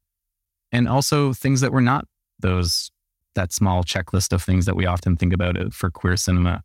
and 0.70 0.88
also 0.88 1.32
things 1.32 1.60
that 1.60 1.72
were 1.72 1.80
not 1.80 2.06
those 2.38 2.90
that 3.34 3.52
small 3.52 3.82
checklist 3.82 4.32
of 4.32 4.42
things 4.42 4.66
that 4.66 4.76
we 4.76 4.84
often 4.86 5.16
think 5.16 5.32
about 5.32 5.56
for 5.72 5.90
queer 5.90 6.16
cinema. 6.16 6.62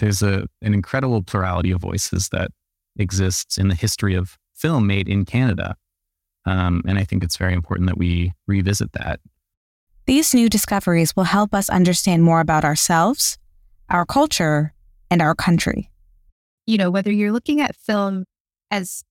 There's 0.00 0.22
a 0.22 0.46
an 0.60 0.74
incredible 0.74 1.22
plurality 1.22 1.70
of 1.70 1.80
voices 1.80 2.28
that 2.30 2.50
exists 2.96 3.56
in 3.56 3.68
the 3.68 3.74
history 3.74 4.14
of 4.14 4.36
film 4.52 4.86
made 4.86 5.08
in 5.08 5.24
Canada. 5.24 5.76
Um, 6.46 6.82
and 6.86 6.98
I 6.98 7.04
think 7.04 7.24
it's 7.24 7.36
very 7.36 7.54
important 7.54 7.88
that 7.88 7.96
we 7.96 8.32
revisit 8.46 8.92
that 8.92 9.20
these 10.06 10.34
new 10.34 10.50
discoveries 10.50 11.16
will 11.16 11.24
help 11.24 11.54
us 11.54 11.70
understand 11.70 12.22
more 12.22 12.40
about 12.40 12.64
ourselves, 12.64 13.38
our 13.88 14.04
culture, 14.04 14.74
and 15.10 15.22
our 15.22 15.34
country. 15.34 15.90
You 16.66 16.78
know, 16.78 16.90
whether 16.90 17.12
you're 17.12 17.32
looking 17.32 17.60
at 17.60 17.76
film 17.76 18.24
as 18.70 19.04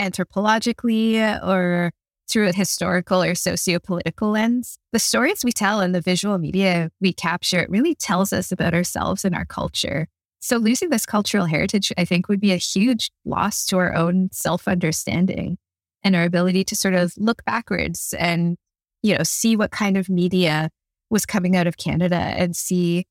anthropologically 0.00 1.18
uh, 1.20 1.46
or 1.46 1.92
through 2.28 2.48
a 2.48 2.52
historical 2.52 3.22
or 3.22 3.34
socio-political 3.34 4.30
lens. 4.30 4.78
The 4.92 4.98
stories 4.98 5.44
we 5.44 5.52
tell 5.52 5.80
and 5.80 5.94
the 5.94 6.00
visual 6.00 6.38
media 6.38 6.90
we 7.00 7.12
capture, 7.12 7.60
it 7.60 7.68
really 7.68 7.94
tells 7.94 8.32
us 8.32 8.50
about 8.52 8.74
ourselves 8.74 9.24
and 9.24 9.34
our 9.34 9.44
culture. 9.44 10.08
So 10.40 10.56
losing 10.56 10.90
this 10.90 11.04
cultural 11.04 11.46
heritage, 11.46 11.92
I 11.98 12.04
think, 12.04 12.28
would 12.28 12.40
be 12.40 12.52
a 12.52 12.56
huge 12.56 13.10
loss 13.24 13.66
to 13.66 13.78
our 13.78 13.94
own 13.94 14.30
self-understanding 14.32 15.58
and 16.02 16.16
our 16.16 16.24
ability 16.24 16.64
to 16.64 16.76
sort 16.76 16.94
of 16.94 17.12
look 17.16 17.44
backwards 17.44 18.14
and, 18.18 18.56
you 19.02 19.16
know, 19.16 19.22
see 19.24 19.54
what 19.54 19.70
kind 19.70 19.96
of 19.96 20.08
media 20.08 20.70
was 21.10 21.26
coming 21.26 21.54
out 21.54 21.66
of 21.66 21.76
Canada 21.76 22.16
and 22.16 22.56
see 22.56 23.04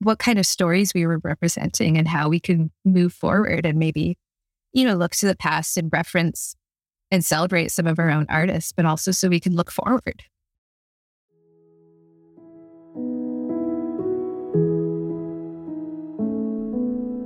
what 0.00 0.18
kind 0.18 0.38
of 0.38 0.46
stories 0.46 0.94
we 0.94 1.06
were 1.06 1.20
representing 1.22 1.96
and 1.96 2.08
how 2.08 2.28
we 2.28 2.40
can 2.40 2.70
move 2.84 3.12
forward 3.12 3.66
and 3.66 3.78
maybe, 3.78 4.16
you 4.72 4.84
know, 4.84 4.94
look 4.94 5.12
to 5.12 5.26
the 5.26 5.36
past 5.36 5.76
and 5.76 5.90
reference 5.92 6.56
and 7.10 7.24
celebrate 7.24 7.70
some 7.70 7.86
of 7.86 7.98
our 7.98 8.10
own 8.10 8.26
artists, 8.28 8.72
but 8.72 8.86
also 8.86 9.10
so 9.10 9.28
we 9.28 9.40
can 9.40 9.54
look 9.54 9.70
forward. 9.70 10.22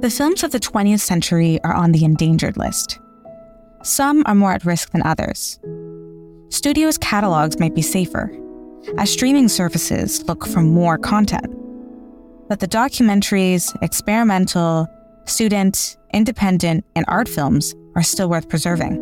The 0.00 0.10
films 0.10 0.42
of 0.42 0.50
the 0.50 0.60
20th 0.60 1.00
century 1.00 1.60
are 1.64 1.74
on 1.74 1.92
the 1.92 2.04
endangered 2.04 2.56
list. 2.56 2.98
Some 3.82 4.22
are 4.26 4.34
more 4.34 4.52
at 4.52 4.64
risk 4.64 4.90
than 4.90 5.02
others. 5.02 5.58
Studios' 6.50 6.98
catalogs 6.98 7.58
might 7.58 7.74
be 7.74 7.82
safer, 7.82 8.30
as 8.98 9.10
streaming 9.10 9.48
services 9.48 10.26
look 10.28 10.46
for 10.46 10.60
more 10.60 10.98
content. 10.98 11.53
But 12.54 12.60
the 12.60 12.68
documentaries, 12.68 13.76
experimental, 13.82 14.88
student, 15.24 15.96
independent, 16.12 16.84
and 16.94 17.04
art 17.08 17.28
films 17.28 17.74
are 17.96 18.02
still 18.04 18.28
worth 18.28 18.48
preserving. 18.48 18.92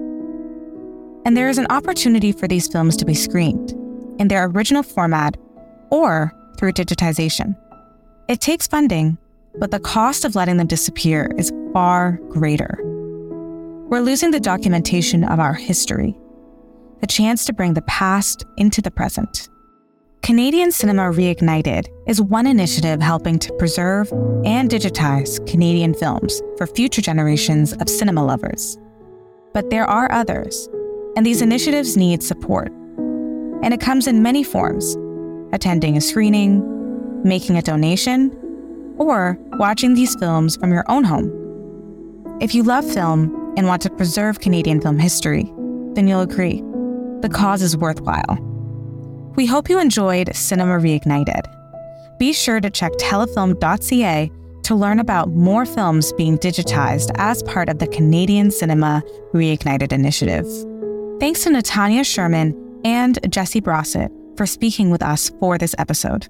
And 1.26 1.36
there 1.36 1.50
is 1.50 1.58
an 1.58 1.66
opportunity 1.68 2.32
for 2.32 2.48
these 2.48 2.66
films 2.66 2.96
to 2.96 3.04
be 3.04 3.12
screened 3.12 3.72
in 4.18 4.28
their 4.28 4.46
original 4.46 4.82
format 4.82 5.36
or 5.90 6.32
through 6.56 6.72
digitization. 6.72 7.54
It 8.26 8.40
takes 8.40 8.66
funding, 8.66 9.18
but 9.58 9.70
the 9.70 9.80
cost 9.80 10.24
of 10.24 10.34
letting 10.34 10.56
them 10.56 10.66
disappear 10.66 11.30
is 11.36 11.52
far 11.74 12.12
greater. 12.30 12.78
We're 13.90 14.00
losing 14.00 14.30
the 14.30 14.40
documentation 14.40 15.24
of 15.24 15.40
our 15.40 15.52
history, 15.52 16.16
the 17.02 17.06
chance 17.06 17.44
to 17.44 17.52
bring 17.52 17.74
the 17.74 17.82
past 17.82 18.46
into 18.56 18.80
the 18.80 18.90
present. 18.90 19.50
Canadian 20.22 20.70
Cinema 20.70 21.10
Reignited 21.10 21.88
is 22.06 22.22
one 22.22 22.46
initiative 22.46 23.02
helping 23.02 23.40
to 23.40 23.52
preserve 23.54 24.08
and 24.44 24.70
digitize 24.70 25.44
Canadian 25.50 25.94
films 25.94 26.40
for 26.56 26.68
future 26.68 27.02
generations 27.02 27.72
of 27.72 27.88
cinema 27.88 28.24
lovers. 28.24 28.78
But 29.52 29.70
there 29.70 29.84
are 29.84 30.12
others, 30.12 30.68
and 31.16 31.26
these 31.26 31.42
initiatives 31.42 31.96
need 31.96 32.22
support. 32.22 32.70
And 33.64 33.74
it 33.74 33.80
comes 33.80 34.06
in 34.06 34.22
many 34.22 34.44
forms 34.44 34.96
attending 35.52 35.96
a 35.96 36.00
screening, 36.00 36.62
making 37.24 37.56
a 37.56 37.62
donation, 37.62 38.30
or 38.98 39.36
watching 39.54 39.94
these 39.94 40.14
films 40.14 40.54
from 40.54 40.72
your 40.72 40.84
own 40.88 41.02
home. 41.02 42.38
If 42.40 42.54
you 42.54 42.62
love 42.62 42.88
film 42.88 43.54
and 43.56 43.66
want 43.66 43.82
to 43.82 43.90
preserve 43.90 44.38
Canadian 44.38 44.80
film 44.80 45.00
history, 45.00 45.52
then 45.94 46.06
you'll 46.06 46.20
agree. 46.20 46.62
The 47.22 47.30
cause 47.32 47.60
is 47.60 47.76
worthwhile. 47.76 48.51
We 49.34 49.46
hope 49.46 49.70
you 49.70 49.80
enjoyed 49.80 50.34
Cinema 50.36 50.78
Reignited. 50.78 51.46
Be 52.18 52.32
sure 52.32 52.60
to 52.60 52.70
check 52.70 52.92
telefilm.ca 52.92 54.30
to 54.64 54.74
learn 54.74 54.98
about 54.98 55.30
more 55.30 55.64
films 55.64 56.12
being 56.12 56.38
digitized 56.38 57.10
as 57.16 57.42
part 57.42 57.68
of 57.68 57.78
the 57.78 57.86
Canadian 57.86 58.50
Cinema 58.50 59.02
Reignited 59.32 59.92
initiative. 59.92 60.46
Thanks 61.18 61.44
to 61.44 61.50
Natania 61.50 62.04
Sherman 62.04 62.80
and 62.84 63.18
Jesse 63.32 63.60
Brossoit 63.60 64.10
for 64.36 64.46
speaking 64.46 64.90
with 64.90 65.02
us 65.02 65.30
for 65.40 65.56
this 65.56 65.74
episode. 65.78 66.28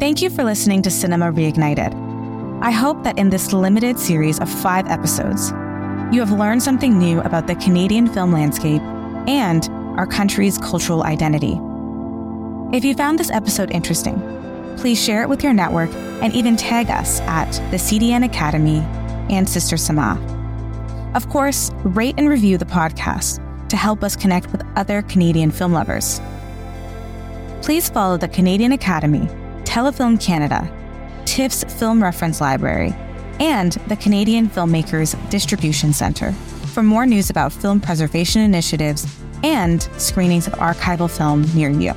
Thank 0.00 0.22
you 0.22 0.30
for 0.30 0.44
listening 0.44 0.82
to 0.82 0.90
Cinema 0.90 1.32
Reignited. 1.32 1.92
I 2.62 2.70
hope 2.70 3.02
that 3.04 3.18
in 3.18 3.30
this 3.30 3.52
limited 3.52 3.98
series 3.98 4.38
of 4.40 4.48
five 4.48 4.86
episodes, 4.88 5.52
you 6.12 6.20
have 6.20 6.30
learned 6.30 6.62
something 6.62 6.98
new 6.98 7.20
about 7.20 7.46
the 7.46 7.54
Canadian 7.54 8.06
film 8.06 8.32
landscape 8.32 8.82
and 9.26 9.66
our 9.98 10.06
country's 10.06 10.58
cultural 10.58 11.04
identity. 11.04 11.58
If 12.76 12.84
you 12.84 12.94
found 12.94 13.18
this 13.18 13.30
episode 13.30 13.70
interesting, 13.70 14.20
please 14.76 15.02
share 15.02 15.22
it 15.22 15.30
with 15.30 15.42
your 15.42 15.54
network 15.54 15.90
and 16.20 16.34
even 16.34 16.54
tag 16.56 16.90
us 16.90 17.20
at 17.22 17.50
the 17.70 17.78
CDN 17.78 18.26
Academy 18.26 18.80
and 19.34 19.48
Sister 19.48 19.76
Samah. 19.76 20.20
Of 21.16 21.30
course, 21.30 21.70
rate 21.82 22.16
and 22.18 22.28
review 22.28 22.58
the 22.58 22.66
podcast 22.66 23.40
to 23.70 23.76
help 23.78 24.04
us 24.04 24.14
connect 24.14 24.52
with 24.52 24.62
other 24.76 25.00
Canadian 25.00 25.50
film 25.50 25.72
lovers. 25.72 26.20
Please 27.62 27.88
follow 27.88 28.18
the 28.18 28.28
Canadian 28.28 28.72
Academy, 28.72 29.26
Telefilm 29.64 30.22
Canada, 30.22 30.70
TIFF's 31.24 31.64
Film 31.78 32.02
Reference 32.02 32.38
Library, 32.38 32.94
and 33.42 33.72
the 33.88 33.96
Canadian 33.96 34.48
Filmmakers 34.48 35.18
Distribution 35.28 35.92
Center 35.92 36.30
for 36.74 36.80
more 36.80 37.04
news 37.04 37.28
about 37.28 37.52
film 37.52 37.80
preservation 37.80 38.40
initiatives 38.40 39.04
and 39.42 39.82
screenings 39.98 40.46
of 40.46 40.52
archival 40.54 41.10
film 41.10 41.44
near 41.52 41.68
you. 41.68 41.92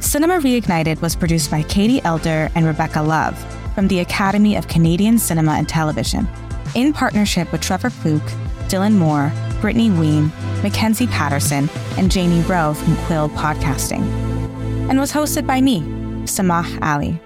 Cinema 0.00 0.40
Reignited 0.40 1.02
was 1.02 1.14
produced 1.14 1.50
by 1.50 1.62
Katie 1.64 2.00
Elder 2.04 2.50
and 2.54 2.64
Rebecca 2.64 3.02
Love 3.02 3.36
from 3.74 3.86
the 3.88 4.00
Academy 4.00 4.56
of 4.56 4.66
Canadian 4.66 5.18
Cinema 5.18 5.52
and 5.52 5.68
Television, 5.68 6.26
in 6.74 6.94
partnership 6.94 7.52
with 7.52 7.60
Trevor 7.60 7.90
Klook, 7.90 8.22
Dylan 8.68 8.94
Moore, 8.94 9.30
Brittany 9.60 9.90
Ween, 9.90 10.32
Mackenzie 10.62 11.06
Patterson, 11.08 11.68
and 11.98 12.10
Janie 12.10 12.40
Rowe 12.42 12.72
from 12.72 12.96
Quill 13.04 13.28
Podcasting, 13.28 14.00
and 14.88 14.98
was 14.98 15.12
hosted 15.12 15.46
by 15.46 15.60
me, 15.60 15.80
Samah 16.24 16.80
Ali. 16.82 17.20